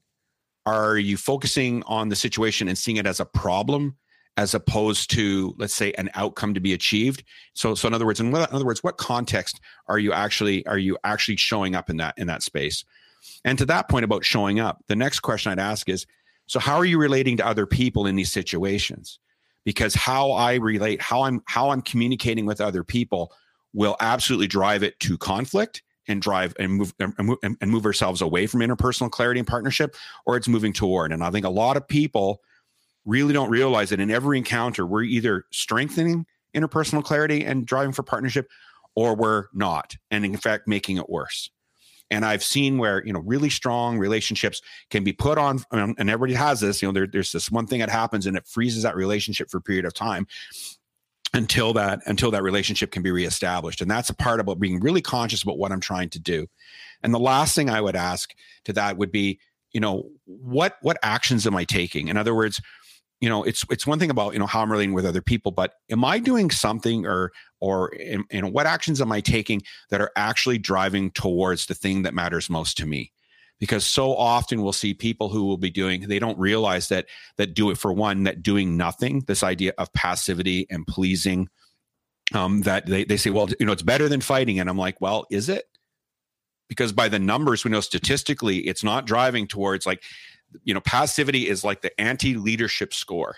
Are 0.65 0.98
you 0.98 1.15
focusing 1.15 1.84
on 1.84 2.10
the 2.10 2.15
situation 2.15 2.68
and 2.68 2.77
seeing 2.77 2.98
it 2.98 3.06
as 3.06 3.20
a 3.20 3.25
problem, 3.25 3.96
as 4.36 4.54
opposed 4.54 5.12
to, 5.12 5.54
let's 5.58 5.75
say, 5.75 5.94
an 5.94 6.10
outcome 6.15 6.54
to 6.54 6.60
be 6.60 6.74
achieved? 6.74 7.24
So, 7.54 7.75
so 7.75 7.88
in 7.88 7.94
other 7.94 8.06
words, 8.06 8.20
in, 8.20 8.32
what, 8.32 8.50
in 8.50 8.56
other 8.56 8.65
words, 8.65 8.84
what 8.84 8.98
context 8.98 9.62
are 9.88 10.00
you 10.00 10.12
actually 10.12 10.65
are 10.68 10.77
you 10.77 10.98
actually 11.04 11.38
showing 11.38 11.75
up 11.75 11.89
in 11.89 11.98
that 11.98 12.15
in 12.18 12.27
that 12.27 12.44
space? 12.44 12.84
And 13.44 13.58
to 13.58 13.65
that 13.68 13.89
point 13.89 14.06
about 14.06 14.25
showing 14.25 14.60
up, 14.60 14.84
the 14.88 14.96
next 14.96 15.22
question 15.22 15.51
I'd 15.51 15.60
ask 15.60 15.88
is, 15.88 16.06
so 16.48 16.60
how 16.60 16.75
are 16.75 16.86
you 16.86 17.00
relating 17.00 17.38
to 17.38 17.46
other 17.46 17.65
people 17.65 18.06
in 18.06 18.15
these 18.15 18.32
situations? 18.32 19.20
Because 19.63 19.96
how 19.96 20.32
I 20.32 20.56
relate, 20.56 21.01
how 21.01 21.24
I'm 21.24 21.42
how 21.46 21.70
I'm 21.70 21.82
communicating 21.82 22.46
with 22.46 22.60
other 22.60 22.84
people 22.84 23.32
will 23.74 23.96
absolutely 24.00 24.48
drive 24.48 24.84
it 24.84 25.00
to 25.01 25.18
conflict 25.18 25.84
and 26.07 26.21
drive 26.21 26.55
and 26.59 26.74
move 26.74 26.93
and 27.00 27.39
and 27.39 27.71
move 27.71 27.85
ourselves 27.85 28.21
away 28.21 28.47
from 28.47 28.62
interpersonal 28.62 29.12
clarity 29.12 29.39
and 29.39 29.47
partnership, 29.47 29.95
or 30.25 30.38
it's 30.38 30.47
moving 30.47 30.74
toward. 30.74 31.12
And 31.12 31.24
I 31.24 31.31
think 31.31 31.45
a 31.45 31.50
lot 31.50 31.77
of 31.77 31.88
people 31.88 32.41
really 33.05 33.33
don't 33.33 33.50
realize 33.50 33.89
that 33.89 34.00
in 34.00 34.12
every 34.12 34.38
encounter, 34.38 34.85
we're 34.85 35.03
either 35.03 35.45
strengthening 35.51 36.25
interpersonal 36.55 37.03
clarity 37.03 37.45
and 37.45 37.65
driving 37.65 37.91
for 37.91 38.03
partnership, 38.03 38.50
or 38.95 39.15
we're 39.15 39.45
not, 39.53 39.95
and 40.12 40.25
in 40.25 40.38
fact 40.38 40.67
making 40.67 40.97
it 40.97 41.09
worse. 41.09 41.50
And 42.12 42.24
I've 42.24 42.43
seen 42.43 42.77
where 42.77 43.05
you 43.05 43.13
know 43.13 43.19
really 43.19 43.50
strong 43.50 43.97
relationships 43.97 44.62
can 44.89 45.03
be 45.03 45.13
put 45.13 45.38
on, 45.38 45.63
and 45.71 46.09
everybody 46.09 46.33
has 46.33 46.59
this. 46.59 46.81
You 46.81 46.89
know, 46.89 46.93
there, 46.93 47.07
there's 47.07 47.31
this 47.31 47.50
one 47.50 47.67
thing 47.67 47.79
that 47.79 47.89
happens, 47.89 48.25
and 48.25 48.38
it 48.38 48.47
freezes 48.47 48.83
that 48.83 48.95
relationship 48.95 49.50
for 49.50 49.57
a 49.57 49.62
period 49.62 49.85
of 49.85 49.93
time 49.93 50.27
until 51.36 51.74
that 51.74 52.01
until 52.06 52.32
that 52.32 52.44
relationship 52.44 52.92
can 52.92 53.04
be 53.04 53.12
reestablished. 53.12 53.82
And 53.82 53.92
that's 53.92 54.10
a 54.10 54.15
part 54.15 54.39
about 54.39 54.60
being 54.60 54.80
really 54.80 55.01
conscious 55.01 55.44
about 55.44 55.58
what 55.58 55.72
I'm 55.72 55.82
trying 55.82 56.10
to 56.12 56.20
do. 56.20 56.48
And 57.04 57.13
the 57.13 57.20
last 57.20 57.54
thing 57.54 57.70
I 57.70 57.82
would 57.82 57.96
ask 57.96 58.34
to 58.63 58.74
that 58.74 58.98
would 58.98 59.12
be, 59.12 59.39
you 59.72 59.82
know, 59.82 60.10
what 60.25 60.77
what 60.82 60.98
actions 61.04 61.46
am 61.46 61.56
I 61.56 61.65
taking? 61.65 62.08
In 62.08 62.18
other 62.18 62.34
words, 62.34 62.62
you 63.22 63.30
know 63.30 63.44
it's 63.44 63.65
it's 63.70 63.88
one 63.88 64.00
thing 64.00 64.10
about 64.10 64.34
you 64.34 64.39
know 64.39 64.46
how 64.46 64.62
i'm 64.62 64.72
relating 64.72 64.94
with 64.94 65.06
other 65.06 65.22
people 65.22 65.50
but 65.50 65.75
am 65.89 66.04
i 66.04 66.20
doing 66.20 66.51
something 66.51 67.06
or 67.06 67.32
or 67.62 67.92
you 67.98 68.42
know 68.42 68.50
what 68.50 68.68
actions 68.68 69.00
am 69.00 69.12
i 69.12 69.22
taking 69.22 69.62
that 69.89 70.01
are 70.01 70.12
actually 70.18 70.58
driving 70.58 71.10
towards 71.12 71.65
the 71.68 71.74
thing 71.74 72.04
that 72.04 72.13
matters 72.13 72.50
most 72.50 72.77
to 72.77 72.86
me 72.86 73.13
because 73.59 73.85
so 73.85 74.15
often 74.15 74.62
we'll 74.62 74.74
see 74.74 74.93
people 74.93 75.29
who 75.29 75.45
will 75.45 75.57
be 75.57 75.69
doing 75.69 76.07
they 76.07 76.19
don't 76.19 76.38
realize 76.38 76.89
that 76.89 77.05
that 77.38 77.53
do 77.53 77.69
it 77.69 77.77
for 77.77 77.93
one 77.93 78.24
that 78.24 78.43
doing 78.43 78.77
nothing 78.77 79.21
this 79.27 79.43
idea 79.43 79.74
of 79.77 79.91
passivity 79.93 80.67
and 80.69 80.85
pleasing 80.88 81.47
um 82.33 82.62
that 82.62 82.85
they, 82.85 83.03
they 83.03 83.17
say 83.17 83.29
well 83.29 83.47
you 83.59 83.65
know 83.65 83.71
it's 83.71 83.83
better 83.83 84.09
than 84.09 84.21
fighting 84.21 84.59
and 84.59 84.69
i'm 84.69 84.77
like 84.77 84.99
well 85.01 85.25
is 85.30 85.49
it? 85.49 85.65
Because 86.67 86.91
by 86.91 87.10
the 87.10 87.19
numbers 87.19 87.63
we 87.63 87.71
know 87.71 87.82
statistically 87.82 88.60
it's 88.60 88.84
not 88.84 89.06
driving 89.06 89.47
towards 89.47 89.86
like 89.86 90.03
you 90.63 90.73
know 90.73 90.82
passivity 90.82 91.47
is 91.47 91.63
like 91.63 91.82
the 91.82 91.99
anti-leadership 92.01 92.93
score. 92.93 93.36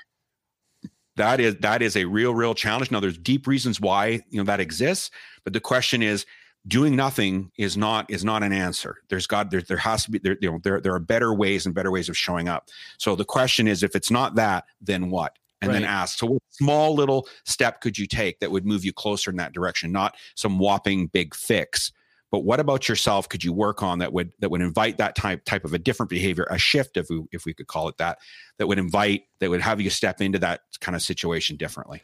That 1.18 1.40
is 1.40 1.56
that 1.58 1.82
is 1.82 1.98
a 1.98 2.06
real 2.06 2.34
real 2.34 2.54
challenge. 2.54 2.90
Now 2.90 3.00
there's 3.00 3.18
deep 3.18 3.48
reasons 3.48 3.82
why 3.82 4.22
you 4.30 4.38
know 4.38 4.44
that 4.46 4.60
exists 4.60 5.12
but 5.44 5.54
the 5.54 5.60
question 5.60 6.02
is 6.02 6.26
doing 6.68 6.96
nothing 6.96 7.52
is 7.58 7.78
not 7.78 8.10
is 8.10 8.24
not 8.24 8.44
an 8.44 8.54
answer. 8.54 8.98
There's 9.10 9.28
got 9.28 9.52
there, 9.52 9.62
there 9.62 9.78
has 9.78 10.06
to 10.06 10.12
be 10.12 10.20
there 10.20 10.38
you 10.42 10.52
know 10.52 10.60
there, 10.64 10.82
there 10.82 10.94
are 10.94 11.00
better 11.00 11.34
ways 11.34 11.66
and 11.66 11.74
better 11.74 11.92
ways 11.92 12.10
of 12.10 12.18
showing 12.18 12.48
up. 12.48 12.70
So 12.98 13.16
the 13.16 13.26
question 13.26 13.68
is 13.68 13.84
if 13.84 13.96
it's 13.96 14.12
not 14.12 14.36
that 14.36 14.66
then 14.82 15.10
what? 15.10 15.38
And 15.60 15.74
then 15.74 15.84
ask 15.86 16.20
so 16.20 16.28
what 16.28 16.42
small 16.52 16.94
little 16.94 17.28
step 17.44 17.82
could 17.82 17.98
you 17.98 18.06
take 18.06 18.40
that 18.42 18.52
would 18.52 18.64
move 18.64 18.86
you 18.86 18.94
closer 18.94 19.32
in 19.32 19.38
that 19.38 19.54
direction? 19.54 19.92
Not 19.92 20.16
some 20.36 20.60
whopping 20.60 21.08
big 21.08 21.34
fix 21.34 21.92
but 22.32 22.40
what 22.40 22.60
about 22.60 22.90
yourself 22.90 23.30
could 23.30 23.44
you 23.44 23.54
work 23.54 23.82
on 23.82 24.00
that 24.00 24.12
would 24.12 24.32
that 24.40 24.50
would 24.50 24.62
invite 24.62 24.98
that 24.98 25.16
type 25.16 25.46
type 25.46 25.64
of 25.64 25.74
a 25.74 25.80
different 25.80 26.10
behavior 26.10 26.46
a 26.50 26.58
shift 26.58 26.98
if 26.98 27.10
we 27.10 27.24
if 27.32 27.46
we 27.46 27.54
could 27.54 27.68
call 27.68 27.88
it 27.88 27.98
that 27.98 28.20
that 28.58 28.68
would 28.68 28.78
invite 28.78 29.24
that 29.40 29.50
would 29.50 29.62
have 29.62 29.80
you 29.80 29.90
step 29.90 30.22
into 30.22 30.40
that 30.40 30.62
kind 30.80 30.96
of 30.96 31.02
situation 31.02 31.58
differently? 31.58 32.04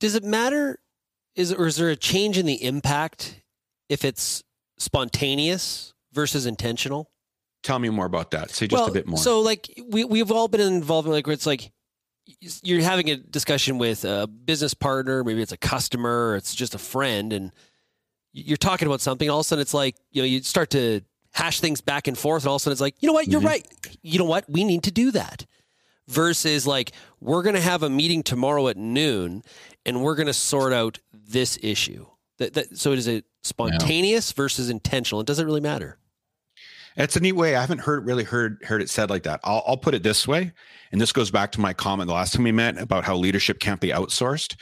Does 0.00 0.14
it 0.14 0.24
matter? 0.24 0.80
Is 1.34 1.52
or 1.52 1.66
is 1.66 1.76
there 1.76 1.88
a 1.88 1.96
change 1.96 2.38
in 2.38 2.46
the 2.46 2.62
impact 2.62 3.40
if 3.88 4.04
it's 4.04 4.42
spontaneous 4.78 5.92
versus 6.12 6.46
intentional? 6.46 7.10
tell 7.62 7.78
me 7.78 7.88
more 7.88 8.04
about 8.04 8.30
that 8.30 8.50
say 8.50 8.66
just 8.66 8.90
a 8.90 8.92
bit 8.92 9.06
more 9.06 9.16
So, 9.16 9.40
like, 9.40 9.72
we 9.88 10.04
we've 10.04 10.30
all 10.30 10.48
been 10.48 10.60
involved 10.60 11.06
in 11.06 11.12
like 11.14 11.26
where 11.26 11.32
it's 11.32 11.46
like 11.46 11.72
you're 12.62 12.82
having 12.82 13.08
a 13.10 13.16
discussion 13.16 13.78
with 13.78 14.04
a 14.04 14.26
business 14.26 14.74
partner, 14.74 15.24
maybe 15.24 15.40
it's 15.40 15.52
a 15.52 15.56
customer, 15.56 16.28
or 16.30 16.36
it's 16.36 16.54
just 16.54 16.74
a 16.74 16.78
friend, 16.78 17.32
and 17.32 17.52
you're 18.34 18.58
talking 18.58 18.86
about 18.86 19.00
something. 19.00 19.30
All 19.30 19.40
of 19.40 19.44
a 19.46 19.48
sudden, 19.48 19.62
it's 19.62 19.72
like 19.72 19.96
you 20.10 20.20
know 20.20 20.26
you 20.26 20.42
start 20.42 20.68
to 20.70 21.00
hash 21.32 21.60
things 21.60 21.80
back 21.80 22.06
and 22.06 22.18
forth, 22.18 22.42
and 22.42 22.48
all 22.50 22.56
of 22.56 22.60
a 22.60 22.64
sudden, 22.64 22.72
it's 22.72 22.80
like 22.82 22.96
you 23.00 23.06
know 23.06 23.14
what, 23.14 23.28
you're 23.28 23.40
Mhm. 23.40 23.46
right. 23.46 23.66
You 24.02 24.18
know 24.18 24.24
what, 24.26 24.44
we 24.48 24.62
need 24.64 24.82
to 24.84 24.90
do 24.90 25.10
that. 25.12 25.46
Versus 26.08 26.66
like 26.66 26.92
we're 27.20 27.42
going 27.42 27.54
to 27.54 27.62
have 27.62 27.82
a 27.82 27.88
meeting 27.88 28.22
tomorrow 28.22 28.68
at 28.68 28.76
noon, 28.76 29.42
and 29.86 30.02
we're 30.02 30.16
going 30.16 30.26
to 30.26 30.34
sort 30.34 30.74
out 30.74 30.98
this 31.12 31.58
issue. 31.62 32.04
That, 32.38 32.52
that 32.54 32.78
so 32.78 32.92
is 32.92 33.06
it 33.06 33.24
spontaneous 33.44 34.32
versus 34.32 34.70
intentional? 34.70 35.20
It 35.20 35.26
doesn't 35.26 35.46
really 35.46 35.60
matter. 35.60 35.98
It's 36.96 37.16
a 37.16 37.20
neat 37.20 37.32
way. 37.32 37.56
I 37.56 37.60
haven't 37.60 37.80
heard 37.80 38.06
really 38.06 38.24
heard 38.24 38.62
heard 38.62 38.80
it 38.80 38.88
said 38.88 39.10
like 39.10 39.24
that. 39.24 39.40
I'll, 39.42 39.64
I'll 39.66 39.76
put 39.76 39.94
it 39.94 40.02
this 40.02 40.28
way, 40.28 40.52
and 40.92 41.00
this 41.00 41.12
goes 41.12 41.30
back 41.30 41.50
to 41.52 41.60
my 41.60 41.72
comment 41.72 42.06
the 42.06 42.14
last 42.14 42.34
time 42.34 42.44
we 42.44 42.52
met 42.52 42.78
about 42.78 43.04
how 43.04 43.16
leadership 43.16 43.58
can't 43.58 43.80
be 43.80 43.88
outsourced. 43.88 44.56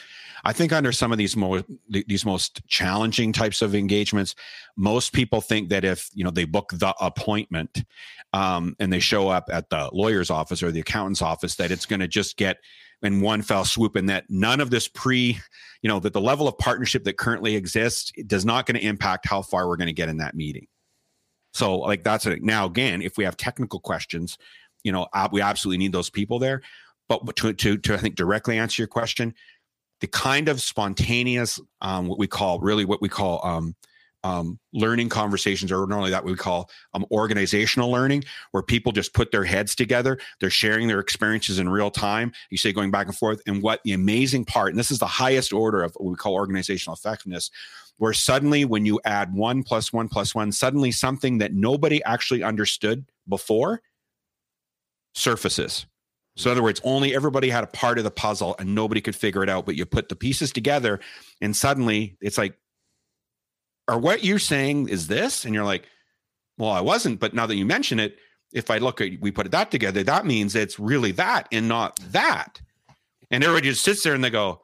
I 0.45 0.53
think 0.53 0.73
under 0.73 0.93
some 0.93 1.13
of 1.13 1.19
these 1.19 1.37
more 1.37 1.63
these 1.89 2.25
most 2.25 2.67
challenging 2.67 3.33
types 3.33 3.63
of 3.63 3.75
engagements, 3.75 4.35
most 4.77 5.13
people 5.13 5.41
think 5.41 5.69
that 5.69 5.85
if 5.85 6.11
you 6.15 6.25
know 6.25 6.31
they 6.31 6.45
book 6.45 6.73
the 6.73 6.95
appointment 7.01 7.85
um, 8.33 8.77
and 8.81 8.93
they 8.93 8.99
show 8.99 9.29
up 9.29 9.51
at 9.53 9.69
the 9.69 9.91
lawyer's 9.93 10.31
office 10.31 10.63
or 10.63 10.73
the 10.73 10.81
accountant's 10.81 11.23
office, 11.23 11.57
that 11.57 11.71
it's 11.71 11.87
going 11.87 12.01
to 12.01 12.09
just 12.09 12.39
get 12.39 12.59
in 13.03 13.21
one 13.21 13.43
fell 13.43 13.65
swoop, 13.65 13.97
and 13.97 14.09
that 14.09 14.25
none 14.29 14.61
of 14.61 14.71
this 14.71 14.89
pre, 14.89 15.39
you 15.83 15.89
know, 15.89 16.01
that 16.01 16.13
the 16.13 16.21
level 16.21 16.49
of 16.49 16.57
partnership 16.59 17.05
that 17.05 17.17
currently 17.17 17.57
exists 17.57 18.13
does 18.27 18.45
not 18.45 18.67
going 18.67 18.79
to 18.79 18.87
impact 18.87 19.27
how 19.27 19.43
far 19.43 19.69
we're 19.69 19.77
going 19.77 19.87
to 19.87 19.93
get 19.93 20.09
in 20.09 20.19
that 20.19 20.35
meeting. 20.35 20.67
So 21.53 21.79
like 21.79 22.03
that's 22.05 22.27
it. 22.27 22.43
Now 22.43 22.67
again, 22.67 23.03
if 23.03 23.17
we 23.17 23.25
have 23.25 23.37
technical 23.37 23.81
questions, 23.81 24.39
you 24.85 24.93
know, 24.93 25.07
we 25.31 25.41
absolutely 25.41 25.79
need 25.79 25.93
those 25.93 26.11
people 26.11 26.39
there. 26.39 26.63
But 27.09 27.37
to 27.37 27.53
to 27.53 27.77
to 27.77 27.95
I 27.95 27.99
think 27.99 28.15
directly 28.15 28.59
answer 28.59 28.81
your 28.81 28.89
question, 28.89 29.35
the 30.01 30.07
kind 30.07 30.49
of 30.49 30.63
spontaneous, 30.63 31.61
um, 31.81 32.09
what 32.09 32.19
we 32.19 32.27
call 32.27 32.59
really 32.61 32.85
what 32.85 33.03
we 33.03 33.09
call 33.09 33.45
um, 33.45 33.77
um, 34.25 34.59
learning 34.73 35.09
conversations, 35.09 35.73
or 35.73 35.87
normally 35.87 36.11
that, 36.11 36.25
we 36.25 36.35
call 36.35 36.71
um, 36.95 37.05
organizational 37.11 37.91
learning, 37.91 38.25
where 38.53 38.63
people 38.63 38.93
just 38.93 39.15
put 39.15 39.31
their 39.33 39.45
heads 39.45 39.75
together, 39.75 40.19
they're 40.41 40.51
sharing 40.51 40.89
their 40.89 41.01
experiences 41.01 41.59
in 41.59 41.69
real 41.69 41.91
time. 41.91 42.33
You 42.51 42.59
say 42.59 42.73
going 42.73 42.91
back 42.91 43.07
and 43.07 43.17
forth, 43.17 43.41
and 43.47 43.63
what 43.63 43.81
the 43.85 43.93
amazing 43.93 44.45
part, 44.45 44.71
and 44.71 44.79
this 44.79 44.91
is 44.91 44.99
the 44.99 45.07
highest 45.07 45.53
order 45.53 45.83
of 45.83 45.95
what 45.97 46.11
we 46.11 46.17
call 46.17 46.35
organizational 46.35 46.95
effectiveness, 46.95 47.51
where 47.99 48.13
suddenly 48.13 48.65
when 48.65 48.87
you 48.87 49.01
add 49.05 49.35
one 49.35 49.63
plus 49.63 49.93
one 49.93 50.09
plus 50.09 50.35
one, 50.35 50.53
suddenly 50.53 50.91
something 50.91 51.39
that 51.39 51.55
nobody 51.55 52.03
actually 52.05 52.43
understood 52.43 53.05
before 53.29 53.83
surfaces. 55.15 55.87
So, 56.37 56.51
in 56.51 56.53
other 56.53 56.63
words, 56.63 56.81
only 56.85 57.15
everybody 57.15 57.51
had 57.51 57.63
a 57.63 57.69
part 57.69 57.99
of 57.99 58.05
the 58.05 58.11
puzzle 58.11 58.57
and 58.59 58.75
nobody 58.75 59.03
could 59.03 59.15
figure 59.15 59.43
it 59.43 59.51
out, 59.51 59.67
but 59.67 59.77
you 59.77 59.85
put 59.85 60.09
the 60.09 60.17
pieces 60.17 60.51
together 60.51 61.01
and 61.41 61.55
suddenly 61.55 62.17
it's 62.21 62.39
like, 62.39 62.57
are 63.93 63.99
what 63.99 64.25
you're 64.25 64.39
saying 64.39 64.89
is 64.89 65.07
this? 65.07 65.45
And 65.45 65.55
you're 65.55 65.67
like, 65.67 65.87
well, 66.57 66.71
I 66.71 66.81
wasn't, 66.81 67.21
but 67.21 67.35
now 67.35 67.47
that 67.47 67.57
you 67.57 67.67
mention 67.67 68.01
it, 68.01 68.17
if 68.53 68.71
I 68.71 68.79
look 68.79 69.01
at 69.01 69.21
we 69.21 69.31
put 69.31 69.51
that 69.51 69.71
together, 69.71 70.03
that 70.03 70.27
means 70.27 70.55
it's 70.55 70.79
really 70.79 71.13
that 71.13 71.47
and 71.53 71.69
not 71.69 71.99
that. 72.11 72.61
And 73.31 73.45
everybody 73.45 73.69
just 73.71 73.85
sits 73.85 74.03
there 74.03 74.15
and 74.15 74.25
they 74.25 74.31
go, 74.31 74.63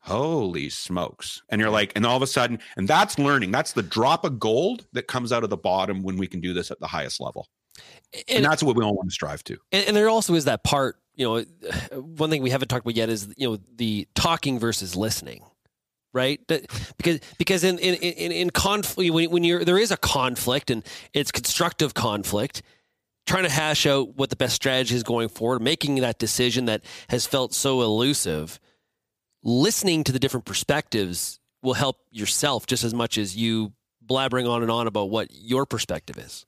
holy 0.00 0.70
smokes. 0.70 1.42
And 1.48 1.60
you're 1.60 1.70
like 1.70 1.92
and 1.96 2.06
all 2.06 2.16
of 2.16 2.22
a 2.22 2.26
sudden 2.26 2.60
and 2.76 2.86
that's 2.86 3.18
learning. 3.18 3.50
That's 3.50 3.72
the 3.72 3.82
drop 3.82 4.24
of 4.24 4.38
gold 4.38 4.86
that 4.92 5.08
comes 5.08 5.32
out 5.32 5.44
of 5.44 5.50
the 5.50 5.56
bottom 5.56 6.02
when 6.02 6.16
we 6.16 6.26
can 6.26 6.40
do 6.40 6.52
this 6.52 6.70
at 6.70 6.78
the 6.78 6.86
highest 6.86 7.20
level. 7.20 7.48
And, 8.12 8.24
and 8.28 8.44
that's 8.44 8.62
what 8.62 8.76
we 8.76 8.84
all 8.84 8.94
want 8.94 9.08
to 9.08 9.14
strive 9.14 9.42
to. 9.44 9.56
And, 9.72 9.86
and, 9.88 9.96
there 9.96 10.08
also 10.08 10.34
is 10.34 10.46
that 10.46 10.64
part 10.64 10.96
you 11.14 11.26
know 11.26 12.00
one 12.00 12.30
thing 12.30 12.42
we 12.42 12.50
haven't 12.50 12.68
talked 12.68 12.84
about 12.84 12.96
yet 12.96 13.08
is 13.08 13.28
you 13.36 13.50
know 13.50 13.58
the 13.76 14.06
talking 14.14 14.58
versus 14.58 14.94
listening 14.94 15.42
right 16.12 16.40
because 16.46 17.20
because 17.38 17.64
in 17.64 17.78
in 17.78 17.94
in, 17.94 18.32
in 18.32 18.50
conflict 18.50 19.12
when, 19.12 19.30
when 19.30 19.44
you're 19.44 19.64
there 19.64 19.78
is 19.78 19.90
a 19.90 19.96
conflict 19.96 20.70
and 20.70 20.84
it's 21.12 21.30
constructive 21.30 21.94
conflict 21.94 22.62
trying 23.26 23.44
to 23.44 23.50
hash 23.50 23.86
out 23.86 24.16
what 24.16 24.30
the 24.30 24.36
best 24.36 24.54
strategy 24.54 24.94
is 24.94 25.02
going 25.02 25.28
forward 25.28 25.60
making 25.60 25.96
that 25.96 26.18
decision 26.18 26.64
that 26.64 26.82
has 27.08 27.26
felt 27.26 27.52
so 27.52 27.82
elusive 27.82 28.58
listening 29.42 30.02
to 30.04 30.12
the 30.12 30.18
different 30.18 30.46
perspectives 30.46 31.40
will 31.62 31.74
help 31.74 31.96
yourself 32.10 32.66
just 32.66 32.84
as 32.84 32.94
much 32.94 33.18
as 33.18 33.36
you 33.36 33.72
blabbering 34.04 34.48
on 34.48 34.62
and 34.62 34.70
on 34.70 34.86
about 34.86 35.10
what 35.10 35.28
your 35.30 35.66
perspective 35.66 36.18
is. 36.18 36.46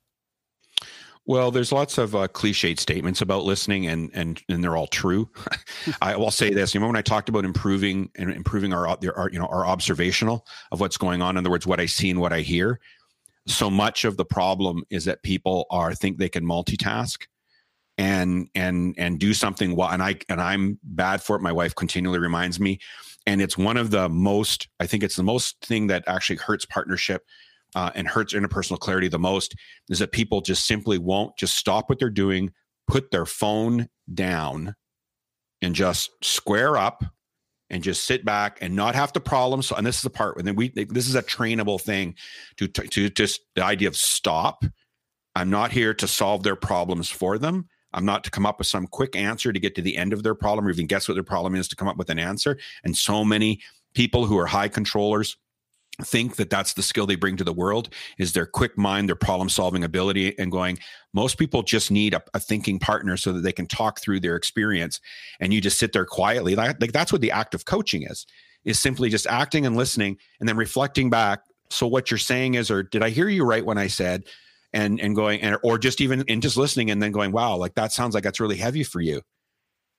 Well, 1.27 1.51
there's 1.51 1.71
lots 1.71 1.99
of 1.99 2.17
uh, 2.17 2.29
cliched 2.29 2.81
statements 2.81 3.21
about 3.21 3.45
listening, 3.45 3.87
and 3.87 4.11
and 4.15 4.43
and 4.49 4.65
they're 4.65 4.77
all 4.77 4.87
true. 4.87 5.31
I 6.03 6.17
will 6.17 6.31
say 6.31 6.51
this: 6.51 6.75
you 6.75 6.81
know, 6.81 6.87
when 6.87 6.97
I 6.97 7.03
talked 7.03 7.29
about 7.29 7.45
improving 7.45 8.11
and 8.17 8.31
improving 8.31 8.73
our, 8.73 8.87
our 8.89 9.31
you 9.31 9.39
know 9.39 9.47
our 9.47 9.67
observational 9.67 10.47
of 10.73 10.81
what's 10.81 10.97
going 10.97 11.23
on, 11.23 11.37
in 11.37 11.45
other 11.45 11.51
words, 11.51 11.67
what 11.67 11.81
I 11.81 11.87
see 11.87 12.11
and 12.11 12.21
what 12.21 12.33
I 12.33 12.41
hear. 12.41 12.81
So 13.47 13.71
much 13.71 14.05
of 14.05 14.17
the 14.17 14.25
problem 14.25 14.83
is 14.91 15.05
that 15.05 15.23
people 15.23 15.67
are 15.71 15.95
think 15.95 16.19
they 16.19 16.29
can 16.29 16.45
multitask, 16.45 17.19
and 18.01 18.49
and 18.55 18.95
and 18.97 19.19
do 19.19 19.35
something 19.35 19.77
well 19.77 19.91
and 19.91 20.03
i 20.03 20.17
and 20.31 20.41
i'm 20.41 20.79
bad 20.83 21.23
for 21.23 21.37
it 21.37 21.43
my 21.43 21.53
wife 21.53 21.75
continually 21.75 22.19
reminds 22.19 22.59
me 22.59 22.79
and 23.27 23.43
it's 23.43 23.59
one 23.59 23.77
of 23.77 23.91
the 23.91 24.09
most 24.09 24.69
i 24.81 24.87
think 24.87 25.03
it's 25.03 25.17
the 25.17 25.23
most 25.23 25.61
thing 25.61 25.87
that 25.87 26.03
actually 26.07 26.37
hurts 26.37 26.65
partnership 26.65 27.27
uh, 27.75 27.91
and 27.95 28.09
hurts 28.09 28.35
interpersonal 28.35 28.79
clarity 28.79 29.09
the 29.09 29.19
most 29.19 29.55
is 29.89 29.99
that 29.99 30.13
people 30.13 30.41
just 30.41 30.67
simply 30.67 30.99
won't 30.99 31.37
just 31.37 31.57
stop 31.57 31.89
what 31.89 31.99
they're 31.99 32.11
doing 32.11 32.51
put 32.91 33.11
their 33.11 33.27
phone 33.27 33.89
down 34.13 34.75
and 35.63 35.75
just 35.75 36.11
square 36.23 36.77
up 36.77 37.05
and 37.71 37.85
just 37.85 38.05
sit 38.05 38.25
back 38.25 38.59
and 38.61 38.75
not 38.75 38.97
have 38.97 39.13
to 39.13 39.21
problem. 39.21 39.63
So 39.63 39.77
and 39.77 39.87
this 39.87 39.97
is 39.97 40.03
the 40.03 40.11
part 40.11 40.37
when 40.37 40.57
we 40.57 40.71
this 40.71 41.09
is 41.09 41.15
a 41.15 41.23
trainable 41.23 41.81
thing 41.81 42.17
to 42.57 42.67
to 42.67 43.09
just 43.09 43.41
the 43.55 43.65
idea 43.65 43.89
of 43.89 43.97
stop. 43.97 44.65
I'm 45.37 45.51
not 45.51 45.71
here 45.71 45.95
to 45.95 46.09
solve 46.09 46.43
their 46.43 46.57
problems 46.57 47.09
for 47.09 47.39
them. 47.39 47.69
I'm 47.93 48.05
not 48.05 48.25
to 48.25 48.31
come 48.31 48.47
up 48.47 48.59
with 48.59 48.67
some 48.67 48.89
quick 48.89 49.15
answer 49.15 49.53
to 49.53 49.61
get 49.61 49.77
to 49.77 49.83
the 49.83 49.97
end 49.97 50.13
of 50.13 50.23
their 50.25 50.35
problem 50.35 50.67
or 50.67 50.71
even 50.71 50.87
guess 50.87 51.09
what 51.09 51.15
their 51.15 51.23
problem 51.23 51.55
is 51.55 51.69
to 51.69 51.77
come 51.77 51.89
up 51.89 51.97
with 51.97 52.11
an 52.11 52.19
answer. 52.19 52.59
And 52.85 52.97
so 52.97 53.25
many 53.25 53.61
people 53.95 54.27
who 54.27 54.39
are 54.39 54.47
high 54.47 54.69
controllers 54.69 55.37
think 56.07 56.37
that 56.37 56.51
that's 56.51 56.75
the 56.75 56.83
skill 56.83 57.07
they 57.07 57.17
bring 57.17 57.37
to 57.37 57.45
the 57.45 57.53
world 57.53 57.93
is 58.19 58.33
their 58.33 58.47
quick 58.47 58.77
mind 58.77 59.09
their 59.09 59.17
problem 59.17 59.49
solving 59.49 59.85
ability 59.85 60.39
and 60.39 60.53
going 60.53 60.79
most 61.13 61.39
people 61.39 61.63
just 61.63 61.91
need 61.91 62.15
a, 62.15 62.23
a, 62.35 62.41
thinking 62.41 62.79
partner 62.79 63.17
so 63.17 63.33
that 63.33 63.41
they 63.41 63.53
can 63.53 63.67
talk 63.67 64.01
through 64.01 64.21
their 64.21 64.37
experience 64.37 65.01
and 65.41 65.53
you 65.53 65.61
just 65.61 65.79
sit 65.79 65.93
there 65.93 66.05
quietly. 66.05 66.55
Like, 66.55 66.81
like 66.81 66.93
that's 66.93 67.13
what 67.13 67.21
the 67.21 67.33
act 67.33 67.55
of 67.55 67.65
coaching 67.65 68.03
is 68.03 68.27
is 68.65 68.79
simply 68.79 69.09
just 69.09 69.27
acting 69.27 69.67
and 69.67 69.77
listening 69.77 70.19
and 70.39 70.49
then 70.49 70.57
reflecting 70.57 71.11
back 71.11 71.41
so 71.71 71.87
what 71.87 72.11
you're 72.11 72.19
saying 72.19 72.55
is 72.55 72.71
or 72.71 72.83
did 72.83 73.03
i 73.03 73.09
hear 73.09 73.29
you 73.29 73.45
right 73.45 73.65
when 73.65 73.79
i 73.79 73.87
said? 73.87 74.25
And 74.73 75.01
and 75.01 75.17
going 75.17 75.41
and 75.41 75.57
or 75.65 75.79
just 75.79 76.01
even 76.01 76.25
and 76.29 76.41
just 76.41 76.57
listening 76.57 76.93
and 76.93 77.03
then 77.03 77.11
going 77.11 77.33
wow 77.33 77.57
like 77.57 77.75
that 77.75 77.91
sounds 77.91 78.15
like 78.15 78.23
that's 78.23 78.39
really 78.39 78.57
heavy 78.57 78.85
for 78.85 79.01
you 79.01 79.21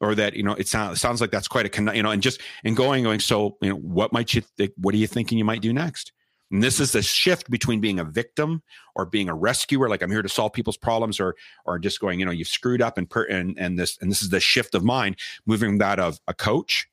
or 0.01 0.15
that 0.15 0.35
you 0.35 0.43
know 0.43 0.53
it 0.53 0.67
sounds 0.67 0.99
sounds 0.99 1.21
like 1.21 1.31
that's 1.31 1.47
quite 1.47 1.77
a 1.77 1.95
you 1.95 2.03
know 2.03 2.11
and 2.11 2.21
just 2.21 2.41
and 2.63 2.75
going 2.75 3.03
going 3.03 3.19
so 3.19 3.57
you 3.61 3.69
know 3.69 3.75
what 3.75 4.11
might 4.11 4.33
you 4.33 4.41
think 4.57 4.71
what 4.77 4.93
are 4.93 4.97
you 4.97 5.07
thinking 5.07 5.37
you 5.37 5.45
might 5.45 5.61
do 5.61 5.71
next? 5.71 6.11
And 6.51 6.61
this 6.61 6.81
is 6.81 6.91
the 6.91 7.01
shift 7.01 7.49
between 7.49 7.79
being 7.79 7.97
a 7.97 8.03
victim 8.03 8.61
or 8.95 9.05
being 9.05 9.29
a 9.29 9.33
rescuer 9.33 9.87
like 9.87 10.01
i'm 10.01 10.11
here 10.11 10.21
to 10.21 10.27
solve 10.27 10.51
people's 10.51 10.75
problems 10.75 11.19
or 11.19 11.35
or 11.65 11.79
just 11.79 12.01
going 12.01 12.19
you 12.19 12.25
know 12.25 12.31
you've 12.31 12.49
screwed 12.49 12.81
up 12.81 12.97
and 12.97 13.09
per, 13.09 13.23
and 13.23 13.57
and 13.57 13.79
this 13.79 13.97
and 14.01 14.11
this 14.11 14.21
is 14.21 14.29
the 14.29 14.39
shift 14.41 14.75
of 14.75 14.83
mind 14.83 15.15
moving 15.45 15.77
that 15.77 15.99
of 15.99 16.19
a 16.27 16.33
coach 16.33 16.89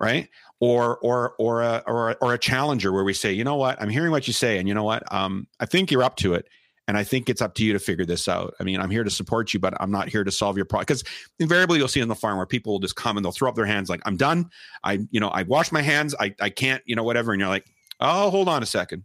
right? 0.00 0.28
Or 0.60 0.98
or 0.98 1.34
or 1.38 1.62
a 1.62 1.82
or 1.86 2.10
a, 2.10 2.16
or 2.20 2.34
a 2.34 2.38
challenger 2.38 2.92
where 2.92 3.04
we 3.04 3.14
say, 3.14 3.32
you 3.32 3.44
know 3.44 3.56
what, 3.56 3.80
I'm 3.80 3.88
hearing 3.88 4.10
what 4.10 4.26
you 4.26 4.32
say, 4.32 4.58
and 4.58 4.68
you 4.68 4.74
know 4.74 4.84
what, 4.84 5.02
um, 5.12 5.46
I 5.60 5.66
think 5.66 5.90
you're 5.90 6.02
up 6.02 6.16
to 6.16 6.34
it, 6.34 6.46
and 6.86 6.98
I 6.98 7.04
think 7.04 7.30
it's 7.30 7.40
up 7.40 7.54
to 7.54 7.64
you 7.64 7.72
to 7.72 7.78
figure 7.78 8.04
this 8.04 8.28
out. 8.28 8.54
I 8.60 8.64
mean, 8.64 8.80
I'm 8.80 8.90
here 8.90 9.04
to 9.04 9.10
support 9.10 9.54
you, 9.54 9.60
but 9.60 9.74
I'm 9.80 9.90
not 9.90 10.08
here 10.08 10.22
to 10.22 10.30
solve 10.30 10.56
your 10.56 10.66
problem. 10.66 10.82
Because 10.82 11.04
invariably, 11.38 11.78
you'll 11.78 11.88
see 11.88 12.02
on 12.02 12.08
the 12.08 12.14
farm 12.14 12.36
where 12.36 12.46
people 12.46 12.72
will 12.72 12.80
just 12.80 12.96
come 12.96 13.16
and 13.16 13.24
they'll 13.24 13.32
throw 13.32 13.48
up 13.48 13.54
their 13.54 13.64
hands 13.64 13.88
like, 13.88 14.02
I'm 14.04 14.16
done. 14.16 14.50
I 14.82 15.00
you 15.10 15.20
know 15.20 15.28
I 15.28 15.42
wash 15.42 15.72
my 15.72 15.82
hands. 15.82 16.14
I 16.20 16.34
I 16.40 16.50
can't 16.50 16.82
you 16.86 16.96
know 16.96 17.04
whatever, 17.04 17.32
and 17.32 17.40
you're 17.40 17.48
like, 17.48 17.66
oh, 18.00 18.30
hold 18.30 18.48
on 18.48 18.62
a 18.62 18.66
second 18.66 19.04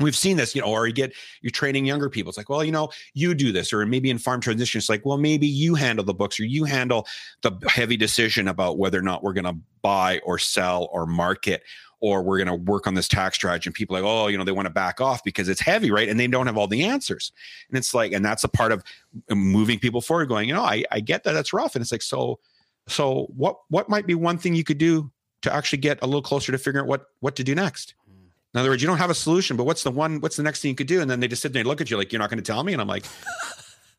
we've 0.00 0.16
seen 0.16 0.36
this, 0.36 0.54
you 0.54 0.60
know, 0.60 0.68
or 0.68 0.86
you 0.86 0.92
get 0.92 1.12
you're 1.42 1.50
training 1.50 1.84
younger 1.84 2.08
people. 2.08 2.30
It's 2.30 2.38
like, 2.38 2.48
well, 2.48 2.64
you 2.64 2.72
know, 2.72 2.90
you 3.14 3.34
do 3.34 3.52
this, 3.52 3.72
or 3.72 3.84
maybe 3.86 4.10
in 4.10 4.18
farm 4.18 4.40
transition, 4.40 4.78
it's 4.78 4.88
like, 4.88 5.04
well, 5.04 5.18
maybe 5.18 5.46
you 5.46 5.74
handle 5.74 6.04
the 6.04 6.14
books 6.14 6.38
or 6.38 6.44
you 6.44 6.64
handle 6.64 7.06
the 7.42 7.52
heavy 7.68 7.96
decision 7.96 8.48
about 8.48 8.78
whether 8.78 8.98
or 8.98 9.02
not 9.02 9.22
we're 9.22 9.32
going 9.32 9.44
to 9.44 9.56
buy 9.82 10.20
or 10.24 10.38
sell 10.38 10.88
or 10.92 11.06
market 11.06 11.62
or 12.00 12.22
we're 12.22 12.38
going 12.38 12.46
to 12.48 12.70
work 12.70 12.86
on 12.86 12.94
this 12.94 13.08
tax 13.08 13.36
strategy. 13.36 13.68
And 13.68 13.74
people 13.74 13.96
are 13.96 14.02
like, 14.02 14.08
oh, 14.08 14.26
you 14.28 14.38
know, 14.38 14.44
they 14.44 14.52
want 14.52 14.66
to 14.66 14.72
back 14.72 15.00
off 15.00 15.24
because 15.24 15.48
it's 15.48 15.60
heavy, 15.60 15.90
right? 15.90 16.08
And 16.08 16.18
they 16.18 16.26
don't 16.26 16.46
have 16.46 16.56
all 16.56 16.68
the 16.68 16.84
answers. 16.84 17.32
And 17.68 17.76
it's 17.76 17.92
like, 17.92 18.12
and 18.12 18.24
that's 18.24 18.44
a 18.44 18.48
part 18.48 18.72
of 18.72 18.84
uh, 19.30 19.34
moving 19.34 19.78
people 19.78 20.00
forward, 20.00 20.28
going, 20.28 20.48
you 20.48 20.54
know, 20.54 20.62
I, 20.62 20.84
I 20.92 21.00
get 21.00 21.24
that 21.24 21.32
that's 21.32 21.52
rough. 21.52 21.74
And 21.74 21.82
it's 21.82 21.92
like, 21.92 22.02
so, 22.02 22.38
so 22.86 23.26
what 23.36 23.58
what 23.68 23.88
might 23.88 24.06
be 24.06 24.14
one 24.14 24.38
thing 24.38 24.54
you 24.54 24.64
could 24.64 24.78
do 24.78 25.10
to 25.42 25.52
actually 25.54 25.78
get 25.78 25.98
a 26.02 26.06
little 26.06 26.22
closer 26.22 26.52
to 26.52 26.58
figuring 26.58 26.84
out 26.84 26.88
what 26.88 27.06
what 27.20 27.36
to 27.36 27.44
do 27.44 27.54
next? 27.54 27.94
Hmm. 28.06 28.28
In 28.54 28.60
other 28.60 28.70
words, 28.70 28.80
you 28.80 28.88
don't 28.88 28.98
have 28.98 29.10
a 29.10 29.14
solution, 29.14 29.56
but 29.56 29.64
what's 29.64 29.82
the 29.82 29.90
one, 29.90 30.20
what's 30.20 30.36
the 30.36 30.42
next 30.42 30.62
thing 30.62 30.70
you 30.70 30.74
could 30.74 30.86
do? 30.86 31.00
And 31.00 31.10
then 31.10 31.20
they 31.20 31.28
just 31.28 31.42
sit 31.42 31.52
there 31.52 31.60
and 31.60 31.68
look 31.68 31.80
at 31.80 31.90
you 31.90 31.96
like, 31.96 32.12
you're 32.12 32.20
not 32.20 32.30
going 32.30 32.42
to 32.42 32.52
tell 32.52 32.62
me. 32.64 32.72
And 32.72 32.80
I'm 32.80 32.88
like, 32.88 33.04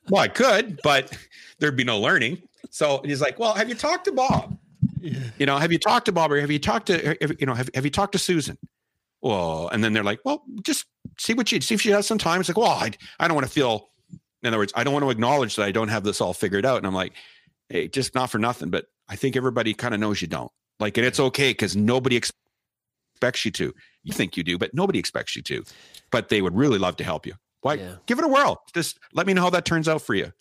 well, 0.10 0.24
I 0.24 0.28
could, 0.28 0.80
but 0.84 1.16
there'd 1.60 1.76
be 1.76 1.84
no 1.84 2.00
learning. 2.00 2.42
So 2.72 3.02
he's 3.04 3.22
like, 3.22 3.40
well, 3.40 3.54
have 3.54 3.70
you 3.70 3.76
talked 3.76 4.06
to 4.06 4.12
Bob? 4.12 4.58
Yeah. 5.02 5.20
You 5.38 5.46
know, 5.46 5.58
have 5.58 5.72
you 5.72 5.80
talked 5.80 6.06
to 6.06 6.12
Bob 6.12 6.32
or 6.32 6.40
have 6.40 6.52
you 6.52 6.60
talked 6.60 6.88
to, 6.88 7.18
you 7.40 7.46
know, 7.46 7.54
have, 7.54 7.70
have 7.74 7.86
you 7.86 7.92
talked 7.92 8.14
to 8.14 8.20
Susan? 8.20 8.58
Well, 9.22 9.70
and 9.70 9.84
then 9.84 9.94
they're 9.94 10.04
like, 10.04 10.20
well, 10.24 10.44
just 10.64 10.86
see 11.18 11.34
what 11.34 11.50
she, 11.50 11.60
see 11.62 11.76
if 11.76 11.82
she 11.82 11.92
has 11.92 12.08
some 12.08 12.18
time. 12.18 12.40
It's 12.40 12.50
like, 12.50 12.58
well, 12.58 12.72
I, 12.72 12.92
I 13.20 13.28
don't 13.28 13.36
want 13.36 13.48
to 13.48 13.52
feel, 13.52 13.90
in 14.42 14.48
other 14.48 14.58
words, 14.58 14.72
I 14.76 14.84
don't 14.84 14.94
want 14.94 15.04
to 15.04 15.10
acknowledge 15.10 15.56
that 15.58 15.64
I 15.64 15.72
don't 15.72 15.90
have 15.90 16.04
this 16.04 16.22
all 16.22 16.34
figured 16.34 16.66
out. 16.66 16.78
And 16.78 16.88
I'm 16.88 16.94
like, 16.94 17.14
hey, 17.68 17.88
just 17.88 18.16
not 18.16 18.30
for 18.30 18.38
nothing, 18.38 18.70
but 18.70 18.86
I 19.10 19.16
think 19.16 19.36
everybody 19.36 19.74
kind 19.74 19.94
of 19.94 20.00
knows 20.00 20.22
you 20.22 20.28
don't. 20.28 20.52
Like, 20.80 20.98
and 20.98 21.06
it's 21.06 21.20
okay 21.20 21.52
because 21.52 21.76
nobody 21.76 22.16
expects 22.16 23.44
you 23.44 23.52
to. 23.52 23.74
You 24.04 24.14
think 24.14 24.38
you 24.38 24.44
do, 24.44 24.58
but 24.58 24.74
nobody 24.74 25.00
expects 25.00 25.36
you 25.36 25.42
to. 25.44 25.64
But 26.12 26.30
they 26.30 26.42
would 26.42 26.56
really 26.56 26.80
love 26.80 26.96
to 26.98 27.04
help 27.04 27.26
you. 27.26 27.34
Why? 27.62 27.74
Yeah. 27.74 27.96
Give 28.06 28.18
it 28.18 28.24
a 28.24 28.30
whirl. 28.30 28.62
Just 28.74 28.98
let 29.14 29.28
me 29.28 29.34
know 29.34 29.42
how 29.42 29.50
that 29.50 29.66
turns 29.66 29.90
out 29.90 30.02
for 30.02 30.16
you. 30.16 30.32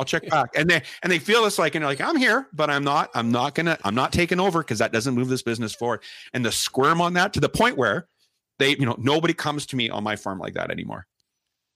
I'll 0.00 0.04
check 0.06 0.26
back. 0.28 0.50
And 0.56 0.68
they 0.68 0.82
and 1.02 1.12
they 1.12 1.18
feel 1.18 1.44
it's 1.44 1.58
like 1.58 1.74
and 1.74 1.82
they're 1.82 1.90
like 1.90 2.00
I'm 2.00 2.16
here, 2.16 2.48
but 2.54 2.70
I'm 2.70 2.82
not. 2.82 3.10
I'm 3.14 3.30
not 3.30 3.54
gonna. 3.54 3.78
I'm 3.84 3.94
not 3.94 4.12
taking 4.12 4.40
over 4.40 4.60
because 4.60 4.78
that 4.78 4.92
doesn't 4.92 5.14
move 5.14 5.28
this 5.28 5.42
business 5.42 5.74
forward. 5.74 6.02
And 6.32 6.44
the 6.44 6.50
squirm 6.50 7.02
on 7.02 7.12
that 7.14 7.34
to 7.34 7.40
the 7.40 7.50
point 7.50 7.76
where 7.76 8.08
they, 8.58 8.70
you 8.70 8.86
know, 8.86 8.96
nobody 8.98 9.34
comes 9.34 9.66
to 9.66 9.76
me 9.76 9.90
on 9.90 10.02
my 10.02 10.16
farm 10.16 10.38
like 10.38 10.54
that 10.54 10.70
anymore 10.70 11.06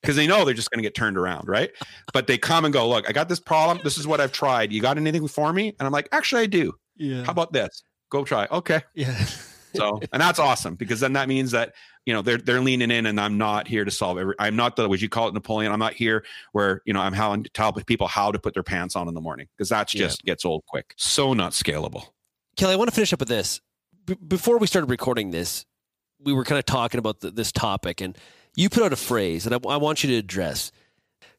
because 0.00 0.16
they 0.16 0.26
know 0.26 0.44
they're 0.44 0.54
just 0.54 0.70
going 0.70 0.82
to 0.82 0.86
get 0.86 0.94
turned 0.94 1.16
around, 1.16 1.48
right? 1.48 1.70
But 2.12 2.26
they 2.26 2.36
come 2.36 2.64
and 2.64 2.72
go, 2.72 2.88
look, 2.88 3.08
I 3.08 3.12
got 3.12 3.28
this 3.28 3.40
problem. 3.40 3.80
This 3.82 3.96
is 3.96 4.06
what 4.06 4.20
I've 4.20 4.32
tried. 4.32 4.72
You 4.72 4.82
got 4.82 4.98
anything 4.98 5.26
for 5.28 5.52
me? 5.52 5.68
And 5.78 5.86
I'm 5.86 5.92
like, 5.92 6.08
actually, 6.12 6.42
I 6.42 6.46
do. 6.46 6.74
Yeah. 6.96 7.24
How 7.24 7.32
about 7.32 7.52
this? 7.52 7.82
Go 8.10 8.24
try. 8.24 8.46
Okay. 8.50 8.82
Yeah. 8.94 9.26
So, 9.74 10.00
and 10.12 10.20
that's 10.20 10.38
awesome 10.38 10.74
because 10.76 11.00
then 11.00 11.14
that 11.14 11.28
means 11.28 11.50
that 11.50 11.74
you 12.06 12.12
know 12.12 12.22
they're 12.22 12.38
they're 12.38 12.60
leaning 12.60 12.90
in, 12.90 13.06
and 13.06 13.20
I'm 13.20 13.38
not 13.38 13.66
here 13.66 13.84
to 13.84 13.90
solve 13.90 14.18
every. 14.18 14.34
I'm 14.38 14.56
not 14.56 14.76
the 14.76 14.88
would 14.88 15.02
you 15.02 15.08
call 15.08 15.28
it 15.28 15.34
Napoleon? 15.34 15.72
I'm 15.72 15.78
not 15.78 15.94
here 15.94 16.24
where 16.52 16.82
you 16.84 16.92
know 16.92 17.00
I'm 17.00 17.12
how 17.12 17.34
to 17.34 17.48
tell 17.50 17.72
people 17.72 18.06
how 18.06 18.30
to 18.30 18.38
put 18.38 18.54
their 18.54 18.62
pants 18.62 18.96
on 18.96 19.08
in 19.08 19.14
the 19.14 19.20
morning 19.20 19.48
because 19.56 19.68
that's 19.68 19.92
just 19.92 20.22
yeah. 20.24 20.32
gets 20.32 20.44
old 20.44 20.64
quick. 20.66 20.94
So 20.96 21.34
not 21.34 21.52
scalable. 21.52 22.08
Kelly, 22.56 22.74
I 22.74 22.76
want 22.76 22.88
to 22.88 22.94
finish 22.94 23.12
up 23.12 23.20
with 23.20 23.28
this. 23.28 23.60
B- 24.06 24.16
before 24.26 24.58
we 24.58 24.66
started 24.66 24.90
recording 24.90 25.30
this, 25.30 25.64
we 26.20 26.32
were 26.32 26.44
kind 26.44 26.58
of 26.58 26.66
talking 26.66 26.98
about 26.98 27.20
the, 27.20 27.30
this 27.30 27.50
topic, 27.50 28.00
and 28.00 28.16
you 28.54 28.68
put 28.68 28.82
out 28.82 28.92
a 28.92 28.96
phrase, 28.96 29.46
and 29.46 29.54
I, 29.54 29.58
I 29.68 29.76
want 29.76 30.04
you 30.04 30.10
to 30.10 30.16
address 30.16 30.70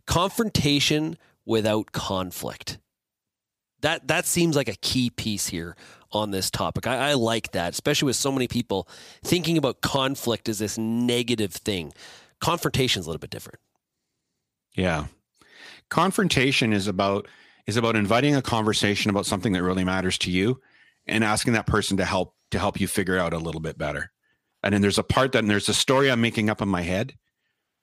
confrontation 0.06 1.18
without 1.46 1.92
conflict. 1.92 2.80
That 3.82 4.08
that 4.08 4.26
seems 4.26 4.56
like 4.56 4.68
a 4.68 4.76
key 4.76 5.10
piece 5.10 5.48
here 5.48 5.76
on 6.16 6.32
this 6.32 6.50
topic. 6.50 6.88
I, 6.88 7.10
I, 7.10 7.14
like 7.14 7.52
that, 7.52 7.74
especially 7.74 8.08
with 8.08 8.16
so 8.16 8.32
many 8.32 8.48
people 8.48 8.88
thinking 9.24 9.58
about 9.58 9.82
conflict 9.82 10.50
as 10.50 10.60
this 10.60 10.78
negative 10.78 11.54
thing. 11.54 11.94
Confrontation 12.40 13.02
is 13.02 13.06
a 13.06 13.10
little 13.10 13.20
bit 13.20 13.30
different. 13.30 13.60
Yeah, 14.76 15.06
confrontation 15.90 16.74
is 16.74 16.88
about 16.88 17.28
is 17.68 17.78
about 17.78 17.96
inviting 17.96 18.36
a 18.36 18.42
conversation 18.42 19.10
about 19.10 19.26
something 19.26 19.54
that 19.54 19.64
really 19.64 19.84
matters 19.84 20.18
to 20.20 20.32
you, 20.32 20.62
and 21.08 21.24
asking 21.24 21.54
that 21.54 21.68
person 21.68 21.98
to 21.98 22.06
help 22.06 22.34
to 22.52 22.60
help 22.60 22.80
you 22.80 22.88
figure 22.88 23.18
out 23.18 23.34
a 23.34 23.38
little 23.38 23.62
bit 23.62 23.78
better. 23.78 24.12
And 24.64 24.74
then 24.74 24.82
there's 24.82 24.98
a 24.98 25.04
part 25.04 25.34
that 25.34 25.46
there's 25.46 25.70
a 25.70 25.74
story 25.74 26.10
I'm 26.10 26.22
making 26.22 26.50
up 26.50 26.62
in 26.62 26.70
my 26.70 26.82
head 26.82 27.14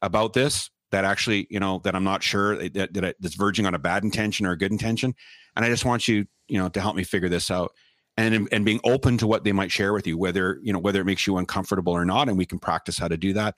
about 0.00 0.32
this 0.32 0.70
that 0.90 1.04
actually, 1.04 1.46
you 1.50 1.60
know, 1.60 1.80
that 1.84 1.94
I'm 1.94 2.04
not 2.04 2.22
sure 2.22 2.60
eh, 2.60 2.68
that, 2.74 2.94
that 2.94 3.16
that's 3.18 3.34
verging 3.34 3.66
on 3.66 3.74
a 3.74 3.78
bad 3.78 4.04
intention 4.04 4.46
or 4.46 4.52
a 4.52 4.58
good 4.58 4.72
intention. 4.72 5.14
And 5.56 5.64
I 5.64 5.68
just 5.68 5.84
want 5.84 6.08
you, 6.08 6.26
you 6.48 6.58
know, 6.58 6.68
to 6.68 6.80
help 6.80 6.96
me 6.96 7.04
figure 7.04 7.28
this 7.28 7.50
out 7.50 7.72
and 8.16 8.48
and 8.52 8.64
being 8.64 8.80
open 8.84 9.16
to 9.18 9.26
what 9.26 9.44
they 9.44 9.52
might 9.52 9.70
share 9.70 9.92
with 9.92 10.06
you 10.06 10.18
whether 10.18 10.58
you 10.62 10.72
know 10.72 10.78
whether 10.78 11.00
it 11.00 11.04
makes 11.04 11.26
you 11.26 11.36
uncomfortable 11.36 11.92
or 11.92 12.04
not 12.04 12.28
and 12.28 12.36
we 12.36 12.46
can 12.46 12.58
practice 12.58 12.98
how 12.98 13.08
to 13.08 13.16
do 13.16 13.32
that. 13.32 13.56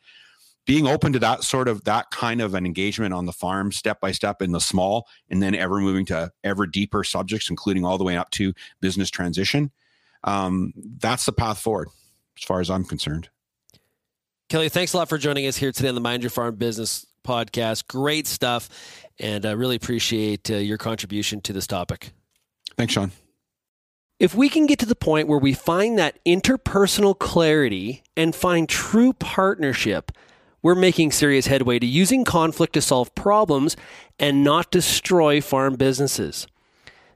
Being 0.66 0.86
open 0.86 1.12
to 1.12 1.18
that 1.18 1.44
sort 1.44 1.68
of 1.68 1.84
that 1.84 2.10
kind 2.10 2.40
of 2.40 2.54
an 2.54 2.64
engagement 2.64 3.12
on 3.12 3.26
the 3.26 3.32
farm 3.32 3.70
step 3.70 4.00
by 4.00 4.12
step 4.12 4.40
in 4.40 4.52
the 4.52 4.60
small 4.60 5.06
and 5.28 5.42
then 5.42 5.54
ever 5.54 5.78
moving 5.78 6.06
to 6.06 6.30
ever 6.42 6.66
deeper 6.66 7.04
subjects 7.04 7.50
including 7.50 7.84
all 7.84 7.98
the 7.98 8.04
way 8.04 8.16
up 8.16 8.30
to 8.30 8.52
business 8.80 9.10
transition 9.10 9.70
um, 10.24 10.72
that's 10.98 11.26
the 11.26 11.32
path 11.32 11.58
forward 11.58 11.88
as 12.38 12.44
far 12.44 12.60
as 12.60 12.70
i'm 12.70 12.84
concerned. 12.84 13.28
Kelly 14.48 14.68
thanks 14.68 14.92
a 14.92 14.96
lot 14.98 15.08
for 15.08 15.18
joining 15.18 15.46
us 15.46 15.56
here 15.56 15.72
today 15.72 15.88
on 15.88 15.94
the 15.94 16.00
mind 16.00 16.22
your 16.22 16.30
farm 16.30 16.54
business 16.56 17.06
podcast. 17.24 17.88
Great 17.88 18.26
stuff 18.26 18.68
and 19.18 19.44
i 19.44 19.52
really 19.52 19.76
appreciate 19.76 20.50
uh, 20.50 20.56
your 20.56 20.78
contribution 20.78 21.40
to 21.42 21.52
this 21.52 21.66
topic. 21.66 22.12
Thanks 22.76 22.92
shaun 22.92 23.10
if 24.18 24.34
we 24.34 24.48
can 24.48 24.66
get 24.66 24.78
to 24.78 24.86
the 24.86 24.94
point 24.94 25.28
where 25.28 25.38
we 25.38 25.52
find 25.52 25.98
that 25.98 26.18
interpersonal 26.24 27.18
clarity 27.18 28.02
and 28.16 28.34
find 28.34 28.68
true 28.68 29.12
partnership 29.12 30.12
we're 30.64 30.74
making 30.74 31.12
serious 31.12 31.46
headway 31.46 31.78
to 31.78 31.84
using 31.84 32.24
conflict 32.24 32.72
to 32.72 32.80
solve 32.80 33.14
problems 33.14 33.76
and 34.18 34.42
not 34.42 34.70
destroy 34.70 35.38
farm 35.42 35.76
businesses. 35.76 36.46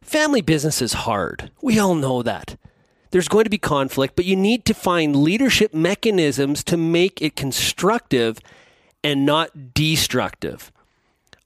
Family 0.02 0.42
business 0.42 0.82
is 0.82 0.92
hard. 0.92 1.50
We 1.62 1.78
all 1.78 1.94
know 1.94 2.22
that. 2.22 2.58
There's 3.10 3.26
going 3.26 3.44
to 3.44 3.50
be 3.50 3.56
conflict, 3.56 4.16
but 4.16 4.26
you 4.26 4.36
need 4.36 4.66
to 4.66 4.74
find 4.74 5.16
leadership 5.16 5.72
mechanisms 5.72 6.62
to 6.64 6.76
make 6.76 7.22
it 7.22 7.36
constructive 7.36 8.38
and 9.02 9.24
not 9.24 9.72
destructive. 9.72 10.70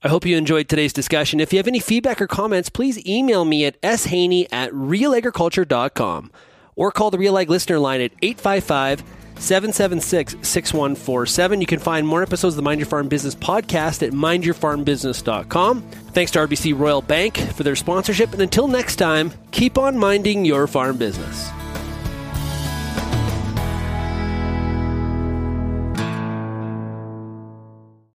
I 0.05 0.09
hope 0.09 0.27
you 0.27 0.37
enjoyed 0.37 0.69
today's 0.69 0.93
discussion. 0.93 1.41
If 1.41 1.53
you 1.53 1.59
have 1.59 1.69
any 1.69 1.81
feedback 1.81 2.21
or 2.21 2.27
comments, 2.27 2.69
please 2.69 3.05
email 3.07 3.45
me 3.45 3.65
at 3.65 3.81
shaney 3.83 4.47
at 4.53 4.73
realagriculture.com 4.73 6.33
or 6.75 6.91
call 6.91 7.11
the 7.11 7.19
Real 7.19 7.39
Ag 7.39 7.49
listener 7.51 7.79
line 7.79 8.01
at 8.01 8.13
855 8.23 9.03
855- 9.03 9.23
776 9.43 10.37
6147. 10.49 11.61
You 11.61 11.67
can 11.67 11.79
find 11.79 12.07
more 12.07 12.23
episodes 12.23 12.55
of 12.55 12.57
the 12.57 12.63
Mind 12.63 12.81
Your 12.81 12.87
Farm 12.87 13.09
Business 13.09 13.35
podcast 13.35 14.07
at 14.07 14.13
mindyourfarmbusiness.com. 14.13 15.83
Thanks 15.83 16.31
to 16.33 16.39
RBC 16.39 16.79
Royal 16.79 17.03
Bank 17.03 17.39
for 17.39 17.63
their 17.63 17.77
sponsorship. 17.77 18.33
And 18.33 18.43
until 18.43 18.69
next 18.69 18.97
time, 18.97 19.33
keep 19.51 19.79
on 19.79 19.99
minding 19.99 20.45
your 20.45 20.67
farm 20.67 20.97
business. 20.97 21.51